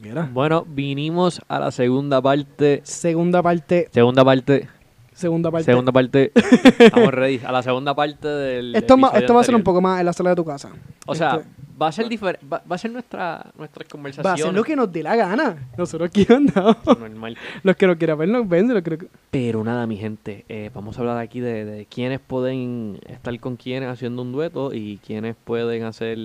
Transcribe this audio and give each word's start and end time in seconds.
tú 0.00 0.02
quieras. 0.02 0.32
Bueno, 0.32 0.64
vinimos 0.68 1.40
a 1.48 1.58
la 1.60 1.70
segunda 1.70 2.20
parte. 2.22 2.80
Segunda 2.84 3.42
parte. 3.42 3.88
Segunda 3.92 4.24
parte. 4.24 4.68
Segunda 5.12 5.50
parte. 5.50 5.64
Segunda 5.66 5.92
parte. 5.92 6.32
Estamos 6.78 7.12
ready. 7.12 7.40
A 7.44 7.52
la 7.52 7.62
segunda 7.62 7.94
parte 7.94 8.26
del. 8.28 8.74
esto, 8.74 8.96
ma- 8.96 9.08
episodio 9.08 9.20
esto 9.24 9.34
va 9.34 9.40
a 9.40 9.44
ser 9.44 9.54
un 9.54 9.62
poco 9.62 9.80
más 9.80 10.00
en 10.00 10.06
la 10.06 10.12
sala 10.12 10.30
de 10.30 10.36
tu 10.36 10.44
casa. 10.44 10.70
O 11.06 11.14
sea, 11.14 11.36
Este, 11.36 11.48
va 11.80 11.88
a 11.88 11.92
ser 11.92 12.08
diferente. 12.08 12.46
Va, 12.46 12.62
va 12.70 12.76
a 12.76 12.78
ser 12.78 12.90
nuestra, 12.90 13.46
nuestras 13.56 13.86
va 14.24 14.32
a 14.32 14.36
ser 14.36 14.52
lo 14.52 14.64
que 14.64 14.76
nos 14.76 14.92
dé 14.92 15.02
la 15.02 15.16
gana. 15.16 15.68
Nosotros 15.76 16.08
aquí 16.08 16.26
andamos. 16.32 16.76
Normal. 16.86 17.36
Los 17.62 17.76
que 17.76 17.86
no 17.86 17.96
quieran 17.96 18.18
ver 18.18 18.28
nos 18.28 18.48
ven. 18.48 18.72
Los 18.72 18.82
que 18.82 18.98
Pero 19.30 19.64
nada, 19.64 19.86
mi 19.86 19.96
gente, 19.96 20.44
eh, 20.48 20.70
vamos 20.74 20.96
a 20.96 21.00
hablar 21.00 21.18
aquí 21.18 21.40
de, 21.40 21.64
de 21.64 21.86
quiénes 21.86 22.20
pueden 22.20 22.98
estar 23.06 23.38
con 23.40 23.56
quiénes 23.56 23.88
haciendo 23.88 24.22
un 24.22 24.32
dueto 24.32 24.74
y 24.74 24.98
quiénes 25.04 25.36
pueden 25.44 25.84
hacer, 25.84 26.18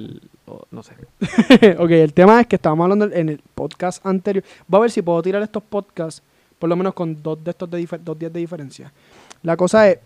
no 0.71 0.83
sé. 0.83 0.93
ok, 1.77 1.91
el 1.91 2.13
tema 2.13 2.41
es 2.41 2.47
que 2.47 2.55
estábamos 2.55 2.85
hablando 2.85 3.15
en 3.15 3.29
el 3.29 3.39
podcast 3.53 4.05
anterior. 4.05 4.43
Voy 4.67 4.79
a 4.79 4.81
ver 4.81 4.91
si 4.91 5.01
puedo 5.01 5.21
tirar 5.21 5.41
estos 5.41 5.63
podcasts, 5.63 6.21
por 6.59 6.69
lo 6.69 6.75
menos 6.75 6.93
con 6.93 7.21
dos 7.21 7.43
de 7.43 7.51
estos 7.51 7.69
de 7.69 7.87
dos 8.03 8.19
días 8.19 8.33
de 8.33 8.39
diferencia. 8.39 8.91
La 9.43 9.55
cosa 9.55 9.89
es, 9.89 9.99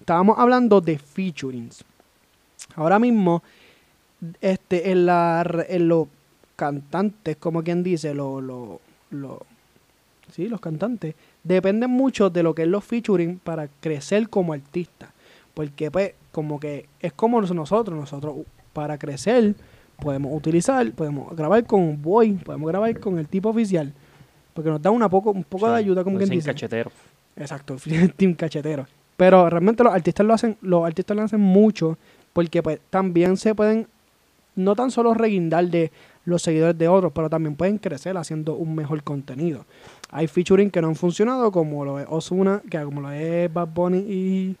estábamos 0.00 0.38
hablando 0.38 0.80
de 0.80 0.98
featurings. 0.98 1.84
Ahora 2.74 2.98
mismo, 2.98 3.42
este, 4.40 4.90
en 4.90 5.06
la 5.06 5.44
en 5.68 5.88
los 5.88 6.08
cantantes, 6.56 7.36
como 7.36 7.62
quien 7.62 7.82
dice, 7.82 8.14
lo, 8.14 8.40
lo, 8.40 8.80
lo- 9.10 9.42
sí, 10.32 10.48
los 10.48 10.60
cantantes, 10.60 11.14
dependen 11.44 11.90
mucho 11.90 12.30
de 12.30 12.42
lo 12.42 12.54
que 12.54 12.62
es 12.62 12.68
los 12.68 12.84
featuring 12.84 13.38
para 13.38 13.68
crecer 13.80 14.28
como 14.28 14.52
artista. 14.52 15.10
Porque 15.54 15.90
pues, 15.90 16.12
como 16.32 16.58
que 16.60 16.86
es 17.00 17.12
como 17.12 17.40
nosotros, 17.40 17.98
nosotros 17.98 18.36
para 18.72 18.98
crecer 18.98 19.54
podemos 19.98 20.34
utilizar, 20.34 20.90
podemos 20.92 21.34
grabar 21.34 21.64
con 21.64 21.80
un 21.80 22.02
boy, 22.02 22.32
podemos 22.32 22.68
grabar 22.68 22.98
con 23.00 23.18
el 23.18 23.26
tipo 23.28 23.48
oficial, 23.48 23.92
porque 24.52 24.68
nos 24.68 24.82
da 24.82 24.90
una 24.90 25.08
poco, 25.08 25.30
un 25.30 25.44
poco 25.44 25.64
O 25.64 25.68
sea, 25.68 25.76
de 25.76 25.80
ayuda, 25.84 26.04
como 26.04 26.18
quien 26.18 26.28
dice. 26.28 26.46
cacheteros. 26.50 26.92
Exacto, 27.36 27.76
team 28.16 28.34
cachetero. 28.34 28.86
Pero 29.16 29.48
realmente 29.48 29.82
los 29.82 29.94
artistas 29.94 30.26
lo 30.26 30.34
hacen, 30.34 30.58
los 30.60 30.84
artistas 30.84 31.16
lo 31.16 31.22
hacen 31.22 31.40
mucho, 31.40 31.96
porque 32.34 32.62
pues 32.62 32.78
también 32.90 33.38
se 33.38 33.54
pueden, 33.54 33.86
no 34.56 34.74
tan 34.74 34.90
solo 34.90 35.14
reguindar 35.14 35.66
de 35.68 35.92
los 36.24 36.42
seguidores 36.42 36.76
de 36.76 36.88
otros, 36.88 37.12
pero 37.14 37.30
también 37.30 37.54
pueden 37.54 37.78
crecer 37.78 38.16
haciendo 38.16 38.54
un 38.54 38.74
mejor 38.74 39.02
contenido. 39.04 39.64
Hay 40.10 40.26
featuring 40.26 40.70
que 40.70 40.80
no 40.82 40.88
han 40.88 40.96
funcionado, 40.96 41.52
como 41.52 41.84
lo 41.84 42.00
es 42.00 42.06
Ozuna, 42.08 42.62
que 42.68 42.82
como 42.82 43.00
lo 43.00 43.10
es 43.12 43.52
Bad 43.52 43.68
Bunny 43.68 43.98
y, 43.98 44.56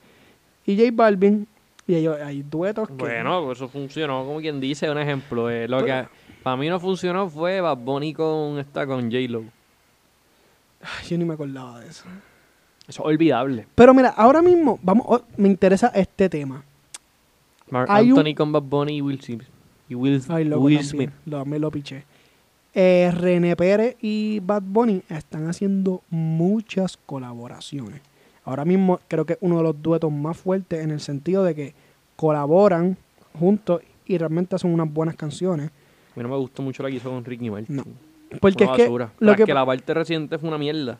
y 0.66 0.76
J 0.76 0.90
Balvin, 0.92 1.46
y 1.88 1.94
hay, 1.94 2.06
hay 2.06 2.42
duetos 2.42 2.88
que... 2.88 2.94
Bueno, 2.94 3.44
pues 3.44 3.58
eso 3.58 3.68
funcionó, 3.68 4.24
como 4.24 4.40
quien 4.40 4.60
dice, 4.60 4.90
un 4.90 4.98
ejemplo. 4.98 5.50
eh, 5.50 5.66
lo 5.68 5.78
Pero- 5.84 5.86
que 6.04 6.08
para 6.42 6.56
mí 6.56 6.68
no 6.68 6.78
funcionó 6.78 7.28
fue 7.28 7.60
Bad 7.60 7.78
Bunny 7.78 8.12
con, 8.14 8.58
esta, 8.58 8.86
con 8.86 9.10
J-Lo. 9.10 9.44
Yo 11.08 11.18
ni 11.18 11.24
me 11.24 11.34
acordaba 11.34 11.80
de 11.80 11.88
eso. 11.88 12.04
Eso 12.86 13.02
es 13.02 13.06
olvidable. 13.06 13.66
Pero 13.74 13.92
mira, 13.94 14.10
ahora 14.10 14.42
mismo, 14.42 14.78
vamos, 14.82 15.06
oh, 15.08 15.22
me 15.36 15.48
interesa 15.48 15.88
este 15.94 16.28
tema. 16.28 16.62
Mark 17.70 17.88
Hay 17.90 18.12
un- 18.12 18.18
Anthony 18.18 18.34
con 18.36 18.52
Bad 18.52 18.62
Bunny 18.62 18.96
y 18.98 19.00
Will 19.00 19.20
Smith. 19.20 19.42
Y 19.88 19.94
Will, 19.94 20.22
Ay, 20.28 20.44
loco, 20.44 20.64
Will 20.64 20.78
también. 20.78 21.10
Smith. 21.10 21.10
Lo, 21.26 21.44
me 21.44 21.58
lo 21.58 21.70
piché. 21.70 22.04
Eh, 22.74 23.10
René 23.14 23.56
Pérez 23.56 23.96
y 24.02 24.40
Bad 24.40 24.62
Bunny 24.66 25.02
están 25.08 25.48
haciendo 25.48 26.02
muchas 26.10 26.96
colaboraciones. 26.96 28.00
Ahora 28.44 28.64
mismo 28.64 29.00
creo 29.08 29.24
que 29.24 29.34
es 29.34 29.38
uno 29.40 29.56
de 29.58 29.62
los 29.62 29.82
duetos 29.82 30.12
más 30.12 30.36
fuertes 30.36 30.84
en 30.84 30.90
el 30.90 31.00
sentido 31.00 31.42
de 31.42 31.54
que 31.54 31.74
colaboran 32.16 32.96
juntos 33.38 33.80
y 34.06 34.18
realmente 34.18 34.54
hacen 34.56 34.72
unas 34.72 34.92
buenas 34.92 35.16
canciones. 35.16 35.68
A 35.68 36.16
mí 36.18 36.22
no 36.22 36.28
me 36.28 36.36
gustó 36.36 36.62
mucho 36.62 36.82
la 36.82 36.90
que 36.90 36.96
hizo 36.96 37.10
con 37.10 37.24
Ricky 37.24 37.50
Martin. 37.50 37.76
No. 37.76 37.84
Porque 38.40 38.64
Una 38.64 38.72
es 38.76 38.82
que 38.84 38.88
lo 38.90 39.08
Tras 39.18 39.36
que, 39.36 39.44
que 39.44 39.54
la 39.54 39.64
parte 39.66 39.94
reciente 39.94 40.38
fue 40.38 40.48
una 40.48 40.58
mierda. 40.58 40.98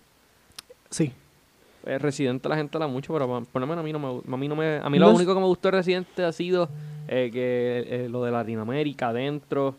sí, 0.91 1.13
Eh, 1.85 1.99
Residente 1.99 2.49
la 2.49 2.57
gente 2.57 2.79
la 2.81 2.87
mucho, 2.89 3.13
pero 3.13 3.29
pa- 3.29 3.41
por 3.53 3.61
lo 3.61 3.67
menos 3.67 3.83
a 3.83 3.85
mí 3.85 3.93
no 3.93 3.99
me 4.01 4.35
a 4.35 4.37
mí 4.37 4.49
no 4.49 4.57
me 4.57 4.79
a 4.79 4.91
mí 4.91 4.99
No 4.99 5.07
lo 5.07 5.11
es- 5.13 5.17
único 5.19 5.35
que 5.35 5.41
me 5.41 5.47
gustó 5.47 5.69
de 5.69 5.77
Residente 5.77 6.25
ha 6.25 6.33
sido 6.33 6.69
eh, 7.09 7.31
que 7.33 7.84
eh, 7.89 8.09
lo 8.09 8.25
de 8.25 8.31
Latinoamérica 8.31 9.09
adentro. 9.09 9.77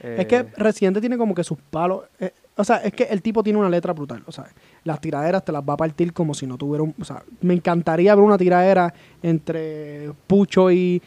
es 0.00 0.26
que 0.26 0.36
eh, 0.36 0.46
Residente 0.56 1.00
tiene 1.00 1.16
como 1.16 1.34
que 1.34 1.44
sus 1.44 1.58
palos. 1.58 2.04
eh, 2.20 2.32
o 2.56 2.62
sea, 2.62 2.76
es 2.76 2.92
que 2.92 3.04
el 3.04 3.20
tipo 3.20 3.42
tiene 3.42 3.58
una 3.58 3.68
letra 3.68 3.92
brutal. 3.92 4.22
O 4.26 4.32
sea, 4.32 4.46
las 4.84 5.00
tiraderas 5.00 5.44
te 5.44 5.50
las 5.50 5.62
va 5.62 5.74
a 5.74 5.76
partir 5.76 6.12
como 6.12 6.34
si 6.34 6.46
no 6.46 6.56
tuviera. 6.56 6.84
O 7.00 7.04
sea, 7.04 7.22
me 7.40 7.54
encantaría 7.54 8.14
ver 8.14 8.24
una 8.24 8.38
tiradera 8.38 8.92
entre 9.22 10.12
Pucho 10.26 10.70
y. 10.70 11.02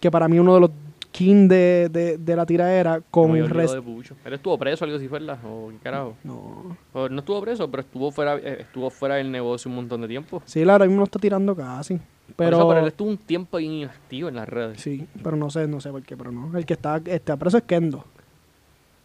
Que 0.00 0.10
para 0.10 0.28
mí 0.28 0.38
uno 0.38 0.54
de 0.54 0.60
los 0.60 0.70
king 1.16 1.48
de, 1.48 1.88
de, 1.90 2.18
de 2.18 2.36
la 2.36 2.44
tiradera 2.44 3.00
con 3.10 3.30
había 3.30 3.44
olvidado 3.44 3.60
Res- 3.62 3.72
de 3.74 3.82
Pucho. 3.82 4.14
Él 4.24 4.32
estuvo 4.34 4.58
preso, 4.58 4.84
algo 4.84 4.96
así, 4.98 5.06
¿verdad? 5.08 5.38
O 5.44 5.68
qué 5.70 5.76
carajo. 5.82 6.14
No. 6.24 6.76
O 6.92 7.08
no 7.08 7.18
estuvo 7.20 7.40
preso, 7.40 7.70
pero 7.70 7.80
estuvo 7.82 8.10
fuera, 8.10 8.36
eh, 8.36 8.58
estuvo 8.60 8.90
fuera 8.90 9.14
del 9.16 9.30
negocio 9.30 9.68
un 9.70 9.76
montón 9.76 10.02
de 10.02 10.08
tiempo. 10.08 10.42
Sí, 10.44 10.64
la 10.64 10.72
ahora 10.74 10.84
mismo 10.84 10.98
no 10.98 11.04
está 11.04 11.18
tirando 11.18 11.56
casi. 11.56 11.98
Pero. 12.36 12.56
eso, 12.58 12.68
pero 12.68 12.80
él 12.80 12.88
estuvo 12.88 13.08
un 13.08 13.16
tiempo 13.18 13.58
inactivo 13.60 14.28
en 14.28 14.34
las 14.34 14.48
redes. 14.48 14.80
Sí, 14.80 15.06
pero 15.22 15.36
no 15.36 15.48
sé, 15.48 15.66
no 15.68 15.80
sé 15.80 15.90
por 15.90 16.02
qué, 16.02 16.16
pero 16.16 16.32
no. 16.32 16.56
El 16.58 16.66
que 16.66 16.74
está, 16.74 17.00
está 17.06 17.36
preso 17.36 17.56
es 17.58 17.62
Kendo. 17.64 18.04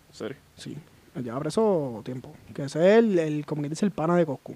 ¿En 0.09 0.15
serio? 0.15 0.37
Sí, 0.55 0.75
él 1.15 1.23
lleva 1.23 1.39
preso 1.39 2.01
tiempo. 2.03 2.33
Que 2.53 2.63
ese 2.63 2.79
es 2.91 2.97
el, 2.97 3.19
el 3.19 3.45
como 3.45 3.61
que 3.61 3.69
dice, 3.69 3.85
el 3.85 3.91
pana 3.91 4.15
de 4.15 4.25
Coscu. 4.25 4.55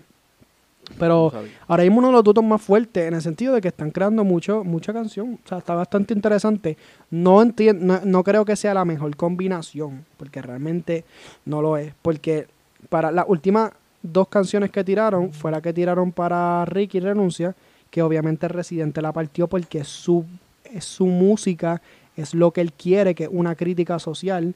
Pero 0.99 1.31
ahora 1.67 1.83
mismo 1.83 1.99
uno 1.99 2.07
de 2.07 2.13
los 2.13 2.23
duetos 2.23 2.43
más 2.43 2.61
fuertes 2.61 3.07
en 3.07 3.13
el 3.13 3.21
sentido 3.21 3.53
de 3.53 3.61
que 3.61 3.69
están 3.69 3.91
creando 3.91 4.23
mucho, 4.23 4.63
mucha 4.63 4.93
canción. 4.93 5.39
O 5.43 5.47
sea, 5.47 5.57
está 5.57 5.75
bastante 5.75 6.13
interesante. 6.13 6.77
No, 7.09 7.43
no, 7.43 7.99
no 8.03 8.23
creo 8.23 8.45
que 8.45 8.55
sea 8.55 8.73
la 8.73 8.85
mejor 8.85 9.15
combinación, 9.15 10.05
porque 10.17 10.41
realmente 10.41 11.03
no 11.45 11.61
lo 11.61 11.77
es. 11.77 11.93
Porque 12.01 12.47
para 12.89 13.11
las 13.11 13.25
últimas 13.27 13.71
dos 14.01 14.27
canciones 14.27 14.71
que 14.71 14.83
tiraron, 14.83 15.33
fue 15.33 15.51
la 15.51 15.61
que 15.61 15.73
tiraron 15.73 16.11
para 16.11 16.65
Ricky 16.65 16.99
Renuncia, 16.99 17.55
que 17.89 18.01
obviamente 18.01 18.47
Residente 18.47 19.01
la 19.01 19.11
partió 19.11 19.47
porque 19.47 19.83
su, 19.83 20.25
es 20.63 20.85
su 20.85 21.07
música, 21.07 21.81
es 22.15 22.33
lo 22.33 22.51
que 22.51 22.61
él 22.61 22.73
quiere, 22.73 23.15
que 23.15 23.25
es 23.25 23.29
una 23.31 23.55
crítica 23.55 23.99
social. 23.99 24.53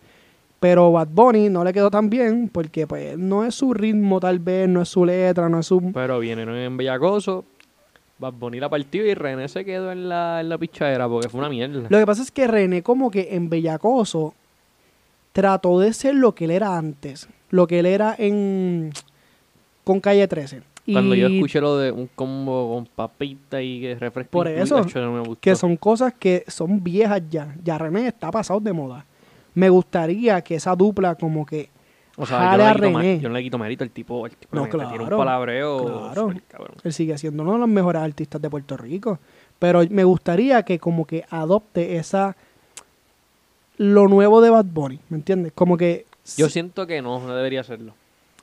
Pero 0.60 0.92
Bad 0.92 1.08
Bunny 1.10 1.50
no 1.50 1.64
le 1.64 1.72
quedó 1.72 1.90
tan 1.90 2.10
bien 2.10 2.50
porque 2.50 2.86
pues 2.86 3.18
no 3.18 3.46
es 3.46 3.56
su 3.56 3.74
ritmo 3.74 4.20
tal 4.20 4.40
vez, 4.40 4.68
no 4.68 4.82
es 4.82 4.90
su 4.90 5.06
letra, 5.06 5.48
no 5.48 5.60
es 5.60 5.66
su... 5.66 5.92
Pero 5.94 6.20
viene 6.20 6.44
en 6.66 6.78
Bellacoso. 6.78 7.46
Bad 8.18 8.34
Bunny 8.34 8.60
la 8.60 8.68
partió 8.68 9.06
y 9.06 9.14
René 9.14 9.48
se 9.48 9.64
quedó 9.64 9.92
en 9.94 10.10
la, 10.10 10.42
en 10.42 10.50
la 10.50 10.58
pichadera 10.58 11.08
porque 11.08 11.30
fue 11.30 11.40
una 11.40 11.50
mierda. 11.50 11.88
Lo 11.90 11.98
que 11.98 12.06
pasa 12.06 12.22
es 12.22 12.32
que 12.32 12.48
René 12.48 12.84
como 12.84 13.10
que 13.10 13.30
en 13.32 13.50
Bellacoso 13.50 14.34
trató 15.32 15.80
de 15.80 15.94
ser 15.94 16.16
lo 16.16 16.36
que 16.36 16.46
él 16.46 16.52
era 16.52 16.78
antes, 16.78 17.30
lo 17.50 17.66
que 17.66 17.80
él 17.80 17.86
era 17.86 18.14
en 18.18 18.92
con 19.86 20.02
Calle 20.02 20.28
13. 20.28 20.62
Y 20.86 20.94
Cuando 20.94 21.16
yo 21.16 21.28
escuché 21.28 21.62
lo 21.62 21.78
de 21.78 21.92
un 21.92 22.08
combo 22.14 22.76
con 22.76 22.86
papita 22.86 23.62
y 23.62 23.80
que 23.80 23.96
refresco. 23.96 24.32
Por 24.32 24.48
eso, 24.48 24.80
acho, 24.80 25.00
no 25.00 25.14
me 25.14 25.20
gustó. 25.20 25.40
que 25.40 25.56
son 25.56 25.78
cosas 25.78 26.14
que 26.18 26.44
son 26.48 26.84
viejas 26.84 27.22
ya. 27.30 27.56
Ya 27.64 27.78
René 27.78 28.08
está 28.08 28.32
pasado 28.32 28.60
de 28.60 28.74
moda. 28.74 29.06
Me 29.56 29.70
gustaría 29.70 30.42
que 30.42 30.56
esa 30.56 30.76
dupla 30.76 31.16
como 31.16 31.46
que 31.46 31.70
O 32.18 32.26
sea, 32.26 32.52
yo 32.52 32.58
no, 32.58 32.64
le 32.64 32.74
quito 32.74 32.80
René. 33.00 33.20
yo 33.20 33.30
no 33.30 33.36
le 33.36 33.44
quito 33.44 33.58
mérito 33.58 33.84
al 33.84 33.90
tipo. 33.92 34.26
El 34.26 34.36
tipo 34.36 34.56
No, 34.56 34.68
claro, 34.70 35.04
un 35.04 35.10
palabreo. 35.10 36.12
claro. 36.48 36.74
él 36.84 36.94
sigue 36.94 37.18
siendo 37.18 37.44
uno 37.44 37.54
de 37.54 37.60
los 37.60 37.70
mejores 37.70 38.02
artistas 38.02 38.42
de 38.42 38.50
Puerto 38.50 38.78
Rico. 38.78 39.20
Pero 39.58 39.82
me 39.90 40.04
gustaría 40.04 40.64
que 40.64 40.80
como 40.80 41.06
que 41.06 41.26
adopte 41.30 41.98
esa 41.98 42.36
lo 43.78 44.08
nuevo 44.08 44.42
de 44.42 44.50
Bad 44.50 44.66
Bunny, 44.66 45.00
¿me 45.10 45.18
entiendes? 45.18 45.54
Como 45.54 45.78
que 45.78 46.06
Yo 46.38 46.50
siento 46.50 46.86
que 46.86 47.02
no, 47.02 47.20
no 47.20 47.36
debería 47.36 47.62
hacerlo. 47.62 47.94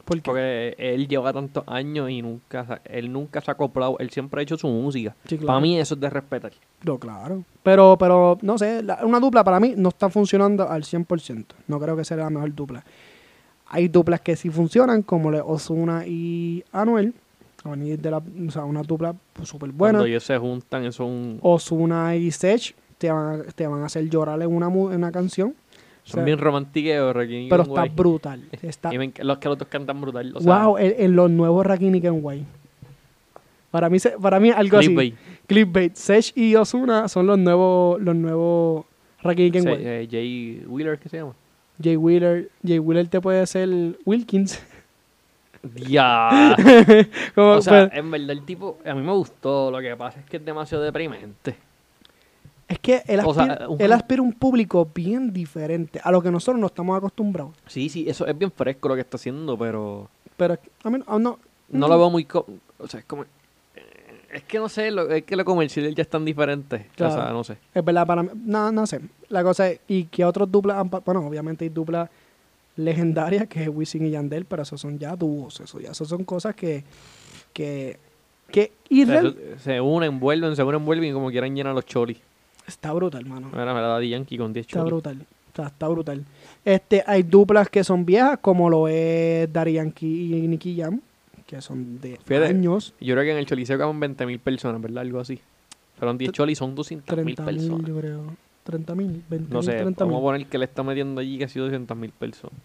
Porque 0.07 0.23
Porque 0.23 0.75
él 0.79 1.07
lleva 1.09 1.33
tantos 1.33 1.65
años 1.67 2.09
y 2.09 2.23
nunca, 2.23 2.81
él 2.85 3.13
nunca 3.13 3.41
se 3.43 3.51
ha 3.51 3.55
acoplado. 3.55 3.99
Él 3.99 4.09
siempre 4.11 4.41
ha 4.41 4.43
hecho 4.43 4.57
su 4.57 4.69
música. 4.69 5.15
Sí, 5.27 5.37
claro. 5.37 5.47
Para 5.49 5.61
mí 5.61 5.79
eso 5.79 5.95
es 5.95 6.01
de 6.01 6.09
respetar. 6.09 6.53
No, 6.85 6.99
claro. 6.99 7.45
Pero, 7.63 7.97
pero, 7.99 8.39
no 8.41 8.57
sé, 8.57 8.83
la- 8.83 9.05
una 9.05 9.21
dupla 9.21 9.45
para 9.45 9.61
mí 9.61 9.75
no 9.77 9.91
está 9.91 10.09
funcionando 10.09 10.67
al 10.69 10.85
100%. 10.85 11.45
No 11.69 11.79
creo 11.79 11.95
que 11.97 12.05
sea 12.05 12.17
la 12.17 12.31
mejor 12.31 12.55
dupla. 12.55 12.85
Hay 13.69 13.89
duplas 13.89 14.21
que 14.21 14.37
sí 14.37 14.49
funcionan, 14.49 15.03
como 15.03 15.31
le 15.31 15.41
Osuna 15.41 16.05
y 16.07 16.65
Anuel. 16.73 17.13
De 17.65 18.11
la, 18.13 18.19
o 18.19 18.51
sea, 18.53 18.63
una 18.65 18.83
dupla 18.85 19.13
súper 19.43 19.73
buena. 19.73 19.99
Cuando 19.99 20.07
ellos 20.07 20.23
se 20.23 20.39
juntan, 20.39 20.85
eso 20.85 21.03
es 21.03 21.11
un... 21.11 21.39
Osuna 21.43 22.15
y 22.15 22.31
Sech 22.31 22.77
te 22.97 23.11
van, 23.11 23.41
a, 23.41 23.43
te 23.53 23.67
van 23.67 23.83
a 23.83 23.87
hacer 23.87 24.09
llorar 24.09 24.41
en 24.41 24.55
una, 24.55 24.67
en 24.69 24.75
una 24.99 25.11
canción. 25.11 25.53
O 26.07 26.09
Son 26.09 26.15
sea, 26.19 26.25
bien 26.25 26.39
romantiqueos, 26.39 27.15
Rakim 27.17 27.41
y 27.43 27.49
pero 27.49 27.65
Kenway. 27.65 27.85
está 27.87 27.95
brutal. 27.97 28.45
Está, 28.63 28.95
Y 28.95 28.99
me 28.99 29.13
enc- 29.13 29.23
los 29.25 29.39
que 29.39 29.49
los 29.49 29.59
dos 29.59 29.67
cantan 29.69 30.01
brutal. 30.01 30.33
O 30.37 30.41
sea, 30.41 30.65
wow, 30.67 30.79
en, 30.79 30.95
en 30.99 31.17
los 31.17 31.29
nuevos 31.31 31.67
Rakim 31.67 31.95
y 31.97 32.01
Kenway. 32.01 32.45
Para 33.73 33.91
mí, 33.91 33.99
para 34.23 34.39
mí 34.41 34.51
algo 34.51 34.79
así. 34.79 34.87
clickbait. 34.87 35.15
Clickbait. 35.47 35.95
Sech 35.97 36.33
y 36.37 36.55
Osuna 36.55 37.09
son 37.09 37.27
los 37.27 37.39
nuevos, 37.39 38.01
los 38.01 38.15
nuevos 38.15 38.85
Rakim 39.23 39.47
y 39.47 39.49
Se- 39.49 39.53
Kenway. 39.59 39.85
eh, 39.85 40.09
Jay 40.11 40.65
Wheeler, 40.67 40.99
¿qué 40.99 41.09
se 41.09 41.17
llama? 41.19 41.35
Jay 41.83 41.97
Wheeler, 41.97 42.51
Jay 42.67 42.79
Wheeler 42.79 43.09
te 43.09 43.21
puede 43.21 43.45
ser 43.47 43.69
Wilkins. 44.07 44.63
Ya. 45.75 46.57
Como, 47.35 47.51
o 47.53 47.61
sea, 47.63 47.91
en 47.93 48.11
verdad 48.11 48.31
el 48.31 48.43
tipo, 48.45 48.79
a 48.85 48.95
mí 48.95 49.03
me 49.03 49.13
gustó. 49.13 49.71
Lo 49.73 49.81
que 49.81 49.97
pasa 49.97 50.21
es 50.21 50.27
que 50.27 50.37
es 50.37 50.45
demasiado 50.45 50.85
deprimente. 50.85 51.57
Es 52.69 52.79
que 52.81 53.03
él 53.07 53.21
O 53.25 53.33
sea, 53.33 53.45
aspira, 53.45 53.69
un- 53.69 53.81
él 53.81 53.93
aspira 53.93 54.23
un 54.23 54.33
público 54.33 54.89
bien 54.93 55.33
diferente 55.33 56.01
a 56.03 56.11
lo 56.11 56.21
que 56.21 56.31
nosotros 56.31 56.61
no 56.61 56.67
estamos 56.67 56.97
acostumbrados. 56.97 57.53
Sí, 57.67 57.89
sí, 57.89 58.09
eso 58.09 58.27
es 58.27 58.37
bien 58.37 58.51
fresco 58.51 58.89
lo 58.89 58.95
que 58.97 59.03
está 59.03 59.17
haciendo, 59.17 59.57
pero 59.57 60.09
Pero 60.37 60.59
a 60.83 60.91
mí 60.91 60.99
no, 61.07 61.19
no, 61.19 61.39
no 61.69 61.89
lo 61.89 61.99
veo 61.99 62.11
muy... 62.11 62.25
co- 62.25 62.47
o 62.79 62.89
sea, 62.89 63.01
es 63.01 63.07
como... 63.07 63.23
eh, 63.23 63.29
Es 64.33 64.43
que 64.43 64.59
no 64.59 64.69
sé, 64.69 64.91
lo, 64.91 65.09
es 65.11 65.23
que 65.23 65.37
lo 65.37 65.45
comercial 65.45 65.95
ya 65.95 66.03
es 66.03 66.11
tan 66.11 66.25
diferente. 66.25 66.89
O 66.95 67.11
sea, 67.11 67.31
no 67.31 67.45
sé. 67.45 67.57
Es 67.73 67.85
verdad, 67.85 68.05
para 68.07 68.23
mí, 68.25 68.31
no, 68.45 68.73
no 68.73 68.85
sé. 68.87 69.01
La 69.29 69.45
cosa 69.45 69.71
es, 69.71 69.81
y 69.87 70.05
que 70.05 70.25
otros 70.25 70.51
duplas, 70.51 70.77
han 70.79 70.91
bueno, 70.91 71.21
obviamente 71.27 71.65
hay 71.65 71.69
duplas 71.69 72.11
legendarias 72.77 73.47
que 73.49 73.63
es 73.63 73.69
Wisin 73.69 74.07
y 74.07 74.11
Yandel, 74.11 74.45
pero 74.45 74.63
esos 74.63 74.81
son 74.81 74.99
ya 74.99 75.15
dúos, 75.17 75.61
eso 75.61 75.81
ya, 75.81 75.95
son 75.95 76.25
cosas 76.25 76.55
que, 76.55 76.85
que, 77.53 77.99
que, 78.51 78.73
O 78.91 79.07
sea, 79.07 79.21
eso- 79.21 79.35
se 79.59 79.81
unen, 79.81 80.21
vuelven, 80.21 80.55
se 80.57 80.63
unen, 80.63 80.85
vuelven 80.85 81.11
y 81.11 81.13
como 81.13 81.31
quieran 81.31 81.55
llenar 81.55 81.75
los 81.75 81.87
cholis. 81.87 82.19
Está 82.67 82.93
brutal, 82.93 83.23
hermano. 83.23 83.49
Mira, 83.53 83.75
me 83.75 83.81
la 83.81 83.87
da 83.89 84.03
Yankee 84.05 84.39
con 84.39 84.53
10 84.53 84.67
Está 84.67 84.79
cholis. 84.81 84.91
brutal. 84.93 85.27
Está, 85.49 85.67
está 85.69 85.89
brutal. 85.89 86.25
Este, 86.65 87.03
hay 87.07 87.23
duplas 87.23 87.69
que 87.71 87.83
son 87.85 88.05
viejas, 88.05 88.39
como 88.41 88.69
lo 88.69 88.89
es 88.89 89.51
Daddy 89.53 89.73
Yankee 89.75 90.37
y 90.37 90.47
Nicky 90.49 90.77
Jam, 90.77 91.01
que 91.47 91.61
son 91.63 92.01
de 92.01 92.19
Fíjate, 92.25 92.49
años. 92.49 92.93
Yo 93.01 93.15
creo 93.15 93.25
que 93.25 93.33
en 93.33 93.39
el 93.39 93.47
choliseo 93.47 93.79
caben 93.79 93.99
20.000 94.01 94.39
personas, 94.41 94.81
¿verdad? 94.83 94.99
Algo 95.03 95.21
así. 95.21 95.41
Fueron 95.99 96.19
10 96.19 96.33
cholis, 96.33 96.59
son 96.59 96.77
200.000 96.77 97.03
30 97.05 97.25
mil, 97.25 97.35
personas. 97.37 97.89
yo 97.89 97.99
creo. 97.99 98.37
30 98.65 98.95
mil, 98.97 99.23
20 99.31 99.55
No 99.55 99.61
mil, 99.61 99.65
sé, 99.65 99.77
30 99.77 100.05
vamos 100.05 100.17
a 100.19 100.21
mil. 100.21 100.25
poner 100.27 100.47
que 100.49 100.59
le 100.59 100.65
está 100.67 100.83
metiendo 100.83 101.21
allí 101.21 101.39
casi 101.39 101.59
200.000 101.59 102.11
personas. 102.13 102.59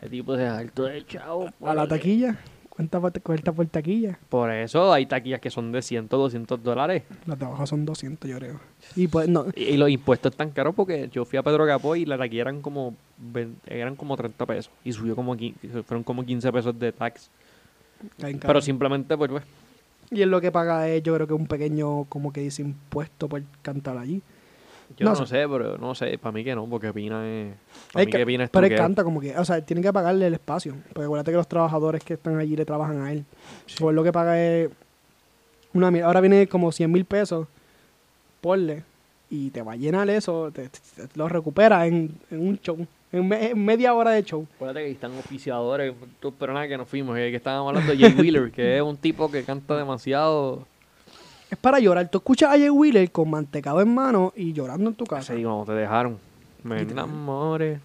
El 0.00 0.10
tipo 0.10 0.34
de 0.36 0.46
alto 0.46 0.84
de 0.84 1.04
chavo. 1.04 1.50
A 1.62 1.74
la 1.74 1.86
taquilla. 1.88 2.38
¿Cuánta 2.78 3.00
cuesta 3.20 3.50
por 3.52 3.66
taquilla? 3.66 4.16
Por 4.28 4.52
eso 4.52 4.92
hay 4.92 5.04
taquillas 5.04 5.40
que 5.40 5.50
son 5.50 5.72
de 5.72 5.82
100, 5.82 6.06
200 6.08 6.62
dólares. 6.62 7.02
Las 7.26 7.36
de 7.36 7.44
abajo 7.44 7.66
son 7.66 7.84
200, 7.84 8.30
yo 8.30 8.38
creo. 8.38 8.60
Y 8.94 9.08
pues, 9.08 9.28
no. 9.28 9.46
Y, 9.56 9.64
y 9.64 9.76
los 9.76 9.90
impuestos 9.90 10.30
están 10.30 10.50
caros 10.52 10.76
porque 10.76 11.08
yo 11.10 11.24
fui 11.24 11.40
a 11.40 11.42
Pedro 11.42 11.66
Capó 11.66 11.96
y 11.96 12.04
la 12.06 12.16
taquilla 12.16 12.42
eran 12.42 12.60
como, 12.62 12.94
20 13.18 13.76
eran 13.76 13.96
como 13.96 14.16
30 14.16 14.46
pesos. 14.46 14.70
Y 14.84 14.92
subió 14.92 15.16
como, 15.16 15.34
qui- 15.34 15.54
fueron 15.82 16.04
como 16.04 16.24
15 16.24 16.52
pesos 16.52 16.78
de 16.78 16.92
tax. 16.92 17.30
Pero 18.46 18.60
simplemente, 18.60 19.16
pues, 19.16 19.28
pues, 19.28 19.42
Y 20.12 20.22
es 20.22 20.28
lo 20.28 20.40
que 20.40 20.52
paga 20.52 20.88
es, 20.88 21.02
yo 21.02 21.14
creo 21.16 21.26
que 21.26 21.34
un 21.34 21.48
pequeño, 21.48 22.04
como 22.04 22.32
que 22.32 22.42
dice, 22.42 22.62
impuesto 22.62 23.28
por 23.28 23.42
cantar 23.60 23.98
allí. 23.98 24.22
Yo 24.96 25.04
No 25.04 25.10
no, 25.10 25.16
sé. 25.16 25.26
sé, 25.26 25.48
pero 25.48 25.76
no 25.78 25.94
sé, 25.94 26.18
para 26.18 26.32
mí 26.32 26.42
que 26.44 26.54
no, 26.54 26.66
porque 26.66 26.92
Pina 26.92 27.26
es... 27.28 27.54
Para 27.92 28.04
mí 28.04 28.10
que 28.10 28.26
Pina 28.26 28.44
es 28.44 28.50
pero 28.50 28.66
él 28.66 28.74
canta 28.76 29.04
como 29.04 29.20
que, 29.20 29.36
o 29.36 29.44
sea, 29.44 29.60
tienen 29.60 29.82
que 29.82 29.92
pagarle 29.92 30.26
el 30.26 30.34
espacio. 30.34 30.74
Porque 30.92 31.04
acuérdate 31.04 31.30
que 31.30 31.36
los 31.36 31.48
trabajadores 31.48 32.02
que 32.02 32.14
están 32.14 32.38
allí 32.38 32.56
le 32.56 32.64
trabajan 32.64 33.00
a 33.02 33.12
él. 33.12 33.24
Pues 33.78 33.94
lo 33.94 34.02
que 34.02 34.12
paga 34.12 34.40
es 34.42 34.70
una 35.74 35.90
mi- 35.90 36.00
Ahora 36.00 36.20
viene 36.20 36.46
como 36.48 36.72
100 36.72 36.90
mil 36.90 37.04
pesos, 37.04 37.46
ponle, 38.40 38.84
y 39.30 39.50
te 39.50 39.62
va 39.62 39.72
a 39.72 39.76
llenar 39.76 40.08
eso, 40.10 40.50
te, 40.52 40.68
te- 40.68 41.06
te 41.06 41.18
lo 41.18 41.28
recupera 41.28 41.86
en, 41.86 42.10
en 42.30 42.40
un 42.48 42.58
show, 42.58 42.86
en, 43.12 43.28
me- 43.28 43.50
en 43.50 43.62
media 43.64 43.92
hora 43.94 44.12
de 44.12 44.22
show. 44.24 44.46
Acuérdate 44.56 44.80
que 44.80 44.86
ahí 44.86 44.92
están 44.92 45.12
oficiadores, 45.18 45.94
tú- 46.20 46.32
pero 46.38 46.52
nada 46.54 46.66
que 46.66 46.78
nos 46.78 46.88
fuimos, 46.88 47.16
eh, 47.18 47.30
que 47.30 47.36
estábamos 47.36 47.68
hablando 47.68 47.92
de 47.92 47.98
Jay 47.98 48.14
Wheeler, 48.18 48.50
que 48.50 48.76
es 48.76 48.82
un 48.82 48.96
tipo 48.96 49.30
que 49.30 49.44
canta 49.44 49.76
demasiado. 49.76 50.66
Es 51.50 51.58
para 51.58 51.78
llorar. 51.78 52.08
Tú 52.10 52.18
escuchas 52.18 52.50
a 52.50 52.58
Jay 52.58 52.70
Wheeler 52.70 53.10
con 53.10 53.30
mantecado 53.30 53.80
en 53.80 53.94
mano 53.94 54.32
y 54.36 54.52
llorando 54.52 54.90
en 54.90 54.96
tu 54.96 55.04
casa. 55.04 55.32
Así 55.32 55.42
como 55.42 55.64
te 55.64 55.72
dejaron. 55.72 56.18
Me 56.62 56.80
enamoré. 56.82 57.80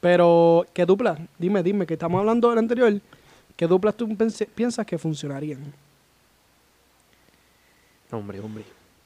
Pero, 0.00 0.66
¿qué 0.72 0.86
duplas? 0.86 1.18
Dime, 1.38 1.62
dime, 1.62 1.86
que 1.86 1.94
estamos 1.94 2.18
hablando 2.18 2.48
del 2.48 2.58
anterior. 2.58 3.00
¿Qué 3.56 3.66
duplas 3.66 3.94
tú 3.94 4.08
piensas 4.54 4.86
que 4.86 4.98
funcionarían? 4.98 5.72
Hombre, 8.10 8.40
hombre. 8.40 8.64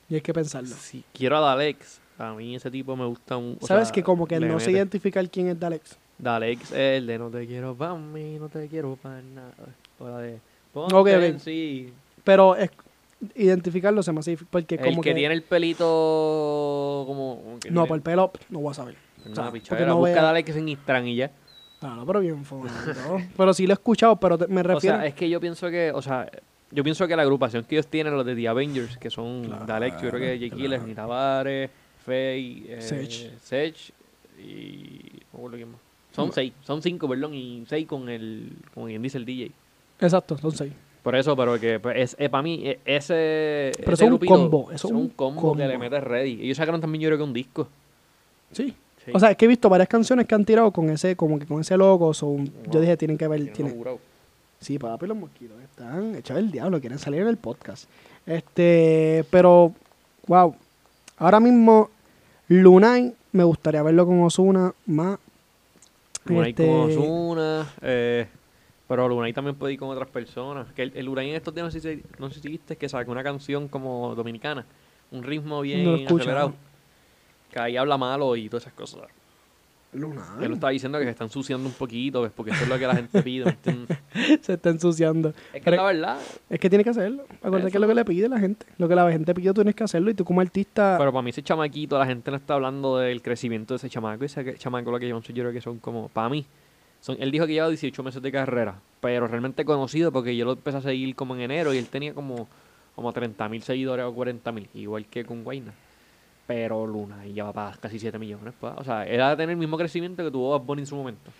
Y 0.08 0.14
hay 0.14 0.20
que 0.20 0.32
pensarlo. 0.32 0.75
Si 0.75 1.05
quiero 1.12 1.37
a 1.37 1.41
Dalex, 1.41 2.00
a 2.19 2.32
mí 2.32 2.55
ese 2.55 2.70
tipo 2.70 2.97
me 2.97 3.06
gusta 3.06 3.37
un. 3.37 3.58
¿Sabes 3.62 3.88
sea, 3.88 3.94
que 3.94 4.03
como 4.03 4.26
que 4.26 4.38
no 4.38 4.61
se 4.61 4.67
mete. 4.67 4.79
identifica 4.79 5.20
el 5.20 5.31
quién 5.31 5.49
es 5.49 5.58
Dalex? 5.58 5.97
Dalex 6.19 6.73
es 6.73 6.99
el 6.99 7.06
de 7.06 7.19
no 7.19 7.29
te 7.29 7.47
quiero 7.47 7.75
para 7.75 7.94
mí, 7.94 8.38
no 8.38 8.49
te 8.49 8.69
quiero 8.69 8.97
para 8.97 9.20
nada. 9.20 9.53
O 9.99 10.08
la 10.08 10.19
de. 10.19 10.38
Ponte 10.73 11.26
en 11.26 11.41
sí. 11.41 11.93
Pero 12.25 12.56
es, 12.56 12.70
identificarlo 13.34 14.02
se 14.02 14.12
me 14.12 14.20
hace 14.20 14.31
difícil 14.32 14.49
porque 14.50 14.76
El 14.76 14.84
como 14.84 15.02
que, 15.02 15.11
que... 15.11 15.14
tiene 15.14 15.34
el 15.34 15.43
pelito 15.43 17.05
como. 17.06 17.40
como 17.43 17.58
que 17.58 17.70
No, 17.70 17.82
tiene 17.82 17.88
por 17.88 17.96
el 17.96 18.02
pelo 18.02 18.32
no 18.50 18.61
voy 18.61 18.70
a 18.70 18.75
saber. 18.75 18.96
o 19.31 19.34
sea, 19.34 19.50
pichadera. 19.50 19.87
no 19.87 19.96
Busca 19.99 20.23
Dalex 20.23 20.56
en 20.56 20.69
Instagram 20.69 21.06
y 21.08 21.17
ya. 21.17 21.31
No, 21.82 22.05
pero 22.06 22.20
bien 22.20 22.44
fondo. 22.44 22.69
pero 23.37 23.52
sí 23.55 23.67
lo 23.67 23.73
he 23.73 23.75
escuchado, 23.75 24.17
pero 24.17 24.38
te- 24.38 24.46
me 24.49 24.61
O 24.61 24.64
refiero... 24.64 24.96
sea, 24.96 25.06
es 25.06 25.14
que 25.14 25.28
yo 25.28 25.38
pienso 25.40 25.69
que, 25.70 25.93
o 25.93 26.00
sea, 26.02 26.28
yo 26.70 26.82
pienso 26.82 27.06
que 27.06 27.14
la 27.14 27.23
agrupación 27.23 27.64
que 27.64 27.76
ellos 27.76 27.87
tienen, 27.87 28.14
los 28.14 28.25
de 28.26 28.34
The 28.34 28.49
Avengers, 28.49 28.96
que 28.96 29.11
son 29.11 29.44
Claro, 29.44 29.67
Dalek, 29.67 29.94
yo 30.02 30.08
creo 30.11 30.20
que 30.20 30.38
Jake 30.38 30.56
Killer, 30.56 30.70
claro. 30.79 30.87
ni 30.87 30.94
Tavares, 30.94 31.70
Faye, 32.05 32.64
eh, 32.69 32.81
Sech. 32.81 33.38
Sech 33.40 33.93
y. 34.38 35.22
Más. 35.32 35.81
Son 36.12 36.32
seis, 36.32 36.52
son 36.64 36.81
cinco, 36.81 37.06
perdón, 37.08 37.34
y 37.34 37.64
seis 37.69 37.87
con 37.87 38.08
el, 38.08 38.52
como 38.72 38.87
quien 38.87 39.02
dice 39.02 39.19
el 39.19 39.26
DJ. 39.26 39.52
Exacto, 40.00 40.38
son 40.38 40.52
seis. 40.52 40.72
Por 41.06 41.14
eso, 41.14 41.37
pero 41.37 41.61
que 41.61 41.79
pues, 41.79 42.17
es, 42.19 42.29
para 42.29 42.43
mí, 42.43 42.62
e- 42.64 42.81
ese. 42.85 43.70
Pero 43.79 43.93
ese 43.93 44.05
es 44.06 44.11
un 44.11 44.17
grupito, 44.17 44.35
combo, 44.35 44.73
eso 44.73 44.88
es 44.88 44.93
un 44.93 45.08
combo, 45.11 45.55
que 45.55 45.64
le 45.64 45.79
metes 45.79 46.03
ready. 46.03 46.43
Ellos 46.43 46.56
sacaron 46.56 46.81
también, 46.81 47.00
yo 47.00 47.08
creo 47.11 47.19
que 47.19 47.23
un 47.23 47.32
disco. 47.32 47.69
Sí. 48.50 48.75
Sí. 49.05 49.12
O 49.14 49.20
sea, 49.20 49.31
es 49.31 49.37
que 49.37 49.44
he 49.44 49.49
visto 49.49 49.69
varias 49.69 49.88
canciones 49.88 50.26
que 50.26 50.35
han 50.35 50.44
tirado 50.44 50.73
con 50.73 50.91
ese, 50.91 51.14
como 51.14 51.38
que 51.38 51.47
con 51.47 51.61
ese 51.61 51.76
logo. 51.76 52.12
son- 52.12 52.50
yo 52.73 52.81
dije, 52.81 52.97
tienen 52.97 53.17
que 53.17 53.29
ver. 53.29 53.38
Tienen 53.53 53.73
tienen-. 53.75 53.99
Sí, 54.58 54.81
papi, 54.81 55.06
los 55.06 55.17
mosquitos 55.17 55.56
están 55.62 56.17
echados 56.17 56.43
el 56.43 56.50
diablo, 56.50 56.81
quieren 56.81 56.99
salir 56.99 57.20
en 57.20 57.29
el 57.29 57.37
podcast. 57.37 57.88
Este, 58.26 59.25
pero, 59.31 59.73
wow. 60.26 60.56
Ahora 61.19 61.38
mismo, 61.38 61.88
Lunay, 62.49 63.14
me 63.31 63.44
gustaría 63.44 63.81
verlo 63.85 64.06
con 64.06 64.25
Osuna 64.25 64.75
más. 64.87 65.20
Lunay 66.25 66.50
Este, 66.50 66.67
con 66.67 66.91
Ozuna, 66.91 67.75
eh, 67.81 68.26
pero 68.88 69.09
Lunay 69.09 69.33
también 69.33 69.56
puede 69.56 69.73
ir 69.75 69.79
con 69.79 69.88
otras 69.88 70.09
personas. 70.09 70.67
Que 70.75 70.83
el, 70.85 70.93
el 70.94 71.06
Lunay 71.06 71.31
en 71.31 71.37
estos 71.37 71.55
días, 71.55 71.65
no 71.65 71.71
sé, 71.71 71.81
si, 71.81 72.03
no 72.19 72.31
sé 72.31 72.41
si 72.41 72.49
viste, 72.49 72.77
que 72.77 72.88
sacó 72.88 73.11
una 73.12 73.23
canción 73.25 73.69
como 73.69 74.15
dominicana, 74.15 74.65
un 75.11 75.23
ritmo 75.23 75.61
bien 75.61 75.85
No 75.85 75.94
escucho, 75.97 76.17
acelerado. 76.23 76.49
no. 76.50 76.55
Que 77.50 77.61
ahí 77.61 77.77
habla 77.77 77.97
malo 77.97 78.37
y 78.37 78.49
todas 78.49 78.65
esas 78.65 78.75
cosas. 78.75 79.03
Lunay. 79.93 80.25
Él 80.43 80.49
lo 80.49 80.55
estaba 80.55 80.73
diciendo 80.73 80.99
que 80.99 81.05
se 81.05 81.11
está 81.12 81.25
ensuciando 81.25 81.67
un 81.67 81.73
poquito, 81.75 82.21
¿ves? 82.21 82.33
porque 82.35 82.50
eso 82.50 82.65
es 82.65 82.69
lo 82.69 82.79
que 82.79 82.87
la 82.87 82.97
gente 82.97 83.23
pide. 83.23 83.44
¿me 83.47 83.50
entiendes? 83.53 83.99
Se 84.43 84.55
está 84.55 84.69
ensuciando. 84.71 85.31
es 85.31 85.35
que 85.55 85.61
Pero- 85.62 85.77
la 85.77 85.82
verdad, 85.85 86.19
Es 86.50 86.61
que 86.61 86.69
tiene 86.69 86.85
que 86.85 86.91
hacerlo. 86.91 87.25
Acuérdate 87.43 87.71
que 87.71 87.79
es 87.79 87.81
lo 87.81 87.87
que 87.89 87.94
le 87.94 88.05
pide 88.05 88.29
la 88.29 88.39
gente. 88.39 88.67
Lo 88.77 88.89
que 88.89 88.94
la 88.94 89.11
gente 89.11 89.32
pide, 89.32 89.49
tú 89.49 89.55
tienes 89.55 89.75
que 89.75 89.85
hacerlo. 89.85 90.11
Y 90.11 90.15
tú 90.15 90.25
como 90.25 90.41
artista... 90.43 90.97
pero 90.99 91.12
para 91.12 91.23
mí 91.23 91.31
ese 91.31 91.43
chamaquito, 91.43 91.99
la 91.99 92.05
gente 92.05 92.31
no 92.31 92.37
está 92.37 92.55
hablando 92.55 92.99
del 92.99 93.22
crecimiento 93.22 93.72
de 93.75 93.77
ese 93.77 93.89
chamaco. 93.89 94.25
Y 94.25 94.27
ese 94.27 94.55
chamaco 94.58 94.91
lo 94.91 94.99
que 94.99 95.06
llevan, 95.06 95.22
yo 95.22 95.32
creo 95.32 95.53
que 95.53 95.60
son 95.63 95.79
como, 95.79 96.08
para 96.08 96.29
mí, 96.29 96.44
son, 97.06 97.17
él 97.20 97.31
dijo 97.31 97.46
que 97.46 97.53
lleva 97.53 97.69
18 97.69 98.03
meses 98.03 98.20
de 98.20 98.32
carrera, 98.32 98.81
pero 99.01 99.29
realmente 99.29 99.65
conocido 99.65 100.10
porque 100.10 100.36
yo 100.36 100.44
lo 100.44 100.53
empecé 100.55 100.79
a 100.79 100.81
seguir 100.81 101.15
como 101.15 101.36
en 101.36 101.43
enero 101.43 101.72
y 101.72 101.79
él 101.79 101.86
tenía 101.86 102.13
como, 102.13 102.48
como 102.96 103.13
30 103.13 103.48
mil 103.48 103.63
seguidores 103.63 104.05
o 104.05 104.13
40 104.13 104.51
mil, 104.51 104.69
igual 104.75 105.06
que 105.06 105.25
con 105.25 105.44
Guayna. 105.44 105.72
Pero 106.48 106.84
Luna 106.84 107.25
y 107.25 107.34
ya 107.34 107.44
va 107.44 107.53
para 107.53 107.77
casi 107.77 108.01
7 108.01 108.19
millones. 108.19 108.55
O 108.60 108.82
sea, 108.82 109.06
era 109.06 109.31
de 109.31 109.36
tener 109.36 109.51
el 109.51 109.56
mismo 109.56 109.79
crecimiento 109.79 110.25
que 110.25 110.31
tuvo 110.32 110.51
Bad 110.58 110.67
Bunny 110.67 110.82
en 110.82 110.86
su 110.86 110.96
momento. 110.96 111.31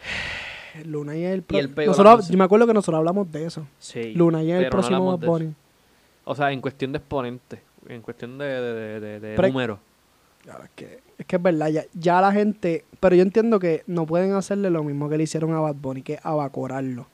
Luna 0.84 1.16
y 1.16 1.24
el... 1.24 1.44
Y 1.50 1.86
nosotros, 1.86 2.28
yo 2.28 2.38
me 2.38 2.44
acuerdo 2.44 2.66
que 2.66 2.74
nosotros 2.74 2.98
hablamos 2.98 3.30
de 3.32 3.46
eso. 3.46 3.66
Sí. 3.80 4.12
Luna 4.14 4.42
y 4.44 4.52
el 4.52 4.64
no 4.64 4.70
próximo 4.70 4.96
hablamos 4.96 5.20
Bad. 5.20 5.26
Bunny. 5.28 5.54
O 6.24 6.34
sea, 6.36 6.52
en 6.52 6.60
cuestión 6.60 6.92
de 6.92 6.98
exponente, 6.98 7.60
en 7.88 8.02
cuestión 8.02 8.38
de, 8.38 8.44
de, 8.44 9.00
de, 9.00 9.20
de- 9.20 9.48
números. 9.48 9.78
Claro, 10.42 10.64
es 10.64 10.70
que, 10.76 11.00
es 11.20 11.26
que 11.26 11.36
es 11.36 11.42
verdad, 11.42 11.68
ya, 11.68 11.84
ya 11.94 12.20
la 12.20 12.32
gente, 12.32 12.84
pero 12.98 13.14
yo 13.14 13.22
entiendo 13.22 13.58
que 13.60 13.82
no 13.86 14.06
pueden 14.06 14.32
hacerle 14.32 14.70
lo 14.70 14.82
mismo 14.82 15.08
que 15.08 15.16
le 15.18 15.24
hicieron 15.24 15.54
a 15.54 15.60
Bad 15.60 15.76
Bunny, 15.76 16.02
que 16.02 16.14
es 16.14 16.20
abacorarlo. 16.26 17.06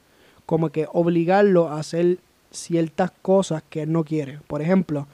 Como 0.47 0.71
que 0.71 0.87
obligarlo 0.93 1.69
a 1.69 1.81
hacer 1.81 2.19
ciertas 2.51 3.11
cosas 3.23 3.63
que 3.69 3.83
él 3.83 3.93
no 3.93 4.05
quiere. 4.05 4.39
Por 4.47 4.63
ejemplo, 4.63 5.07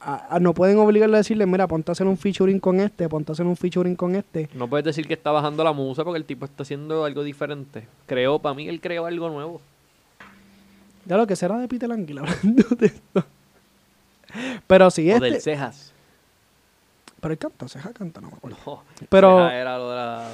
a- 0.00 0.34
a- 0.36 0.40
no 0.40 0.52
pueden 0.52 0.78
obligarlo 0.78 1.14
a 1.16 1.18
decirle, 1.18 1.46
mira, 1.46 1.66
ponte 1.68 1.90
a 1.90 1.92
hacer 1.92 2.06
un 2.06 2.16
featuring 2.18 2.58
con 2.60 2.80
este, 2.80 3.08
ponte 3.08 3.30
a 3.30 3.34
hacer 3.34 3.46
un 3.46 3.56
featuring 3.56 3.94
con 3.96 4.14
este. 4.16 4.48
No 4.54 4.68
puedes 4.68 4.84
decir 4.84 5.06
que 5.06 5.14
está 5.14 5.30
bajando 5.30 5.62
la 5.64 5.72
musa 5.72 6.04
porque 6.04 6.18
el 6.18 6.24
tipo 6.24 6.44
está 6.44 6.62
haciendo 6.64 7.04
algo 7.04 7.22
diferente. 7.22 7.86
Creó, 8.06 8.38
para 8.40 8.54
mí, 8.54 8.68
él 8.68 8.80
creó 8.80 9.06
algo 9.06 9.28
nuevo. 9.30 9.60
Ya 11.06 11.16
lo 11.16 11.26
que 11.26 11.36
será 11.36 11.56
de 11.58 11.68
Peter 11.68 11.90
Anguila 11.90 12.22
hablando 12.26 12.64
de 12.76 12.86
esto. 12.86 13.24
Pero 14.66 14.90
sí, 14.90 15.10
O 15.10 15.14
este, 15.14 15.24
del 15.30 15.40
cejas. 15.40 15.92
Pero 17.20 17.32
él 17.32 17.38
canta, 17.38 17.68
Ceja 17.68 17.92
canta, 17.92 18.20
no 18.20 18.28
me 18.30 18.36
acuerdo. 18.36 18.58
No, 18.66 18.82
Pero- 19.08 19.48
era 19.50 19.78
lo 19.78 19.90
de 19.90 19.96
la. 19.96 20.30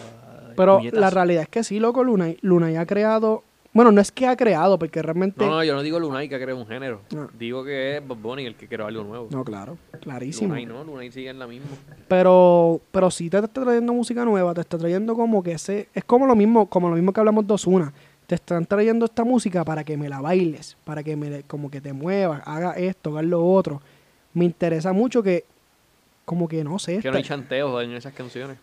Pero 0.56 0.80
la 0.92 1.10
realidad 1.10 1.42
es 1.42 1.48
que 1.48 1.64
sí, 1.64 1.80
loco, 1.80 2.04
Luna, 2.04 2.28
Luna 2.42 2.70
ya 2.70 2.82
ha 2.82 2.86
creado, 2.86 3.42
bueno, 3.74 3.90
no 3.90 4.00
es 4.00 4.12
que 4.12 4.28
ha 4.28 4.36
creado, 4.36 4.78
porque 4.78 5.02
realmente... 5.02 5.44
No, 5.44 5.50
no, 5.50 5.64
yo 5.64 5.74
no 5.74 5.82
digo 5.82 5.98
Lunay 5.98 6.28
que 6.28 6.40
creó 6.40 6.56
un 6.56 6.64
género. 6.64 7.00
Ah. 7.16 7.26
Digo 7.36 7.64
que 7.64 7.96
es 7.96 8.06
Bob 8.06 8.18
Bunny 8.18 8.46
el 8.46 8.54
que 8.54 8.68
creó 8.68 8.86
algo 8.86 9.02
nuevo. 9.02 9.26
No, 9.32 9.42
claro, 9.44 9.76
clarísimo. 10.00 10.50
Lunay 10.50 10.66
no, 10.66 10.84
Lunay 10.84 11.10
sigue 11.10 11.30
en 11.30 11.40
la 11.40 11.48
misma. 11.48 11.66
Pero, 12.06 12.80
pero 12.92 13.10
sí 13.10 13.28
te 13.28 13.38
está 13.38 13.48
trayendo 13.64 13.92
música 13.92 14.24
nueva, 14.24 14.54
te 14.54 14.60
está 14.60 14.78
trayendo 14.78 15.16
como 15.16 15.42
que 15.42 15.52
ese, 15.52 15.88
es 15.92 16.04
como 16.04 16.24
lo 16.24 16.36
mismo, 16.36 16.66
como 16.66 16.88
lo 16.88 16.94
mismo 16.94 17.12
que 17.12 17.18
hablamos 17.18 17.48
de 17.48 17.54
Ozuna. 17.54 17.92
Te 18.28 18.36
están 18.36 18.64
trayendo 18.64 19.06
esta 19.06 19.24
música 19.24 19.64
para 19.64 19.82
que 19.82 19.96
me 19.96 20.08
la 20.08 20.20
bailes, 20.20 20.76
para 20.84 21.02
que 21.02 21.16
me 21.16 21.42
como 21.42 21.68
que 21.68 21.80
te 21.80 21.92
muevas, 21.92 22.42
haga 22.46 22.74
esto, 22.74 23.10
haga 23.10 23.22
lo 23.22 23.44
otro. 23.44 23.82
Me 24.34 24.44
interesa 24.44 24.92
mucho 24.92 25.20
que 25.20 25.46
como 26.24 26.48
que 26.48 26.64
no 26.64 26.78
sé. 26.78 26.98
Que 27.00 27.10
no 27.10 27.16
hay 27.16 27.22
chanteos 27.22 27.82
en 27.82 27.92
esas 27.92 28.12
canciones. 28.14 28.58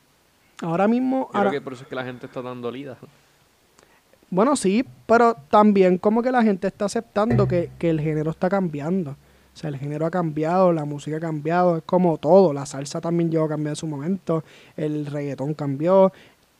ahora 0.62 0.88
mismo, 0.88 1.30
Yo 1.32 1.38
ahora- 1.38 1.50
creo 1.50 1.62
que 1.62 1.63
por 1.63 1.74
eso 1.74 1.84
es 1.84 1.89
que 1.89 1.96
la 1.96 2.03
gente 2.03 2.25
está 2.25 2.41
tan 2.44 2.62
dolida. 2.62 2.98
bueno, 4.30 4.56
sí, 4.56 4.86
pero 5.08 5.36
también 5.50 5.98
como 5.98 6.22
que 6.24 6.32
la 6.32 6.41
gente 6.44 6.68
está 6.68 6.86
aceptando 6.86 7.48
que, 7.48 7.70
que 7.77 7.89
el 7.89 8.00
género 8.00 8.32
está 8.32 8.50
cambiando. 8.50 9.12
O 9.53 9.58
sea, 9.58 9.70
el 9.70 9.77
género 9.77 10.06
ha 10.06 10.12
cambiado, 10.12 10.72
la 10.72 10.86
música 10.86 11.18
ha 11.18 11.20
cambiado, 11.20 11.75
es 11.77 11.84
como 11.84 12.18
todo. 12.18 12.53
La 12.53 12.65
salsa 12.65 13.01
también 13.01 13.30
llegó 13.30 13.44
a 13.46 13.50
cambiar 13.50 13.72
en 13.74 13.75
su 13.75 13.86
momento, 13.88 14.46
el 14.77 15.06
reggaetón 15.06 15.53
cambió, 15.53 16.13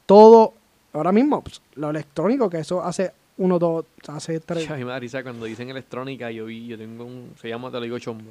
todo. 0.06 0.54
Ahora 0.92 1.14
mismo, 1.14 1.42
pues, 1.42 1.62
lo 1.76 1.90
electrónico, 1.90 2.50
que 2.50 2.60
eso 2.60 2.84
hace 2.84 3.14
uno, 3.38 3.58
dos, 3.58 3.86
hace 4.10 4.42
tres. 4.42 4.70
A 4.70 4.76
mí 4.76 4.84
me 4.84 4.92
da 4.92 5.00
risa 5.00 5.24
cuando 5.24 5.46
dicen 5.46 5.70
electrónica, 5.70 6.30
yo 6.32 6.46
vi, 6.48 6.68
yo 6.68 6.78
tengo 6.78 7.06
un, 7.06 7.32
se 7.40 7.48
llama 7.48 7.72
Te 7.72 7.78
lo 7.78 7.84
digo 7.84 7.98
chombo. 7.98 8.30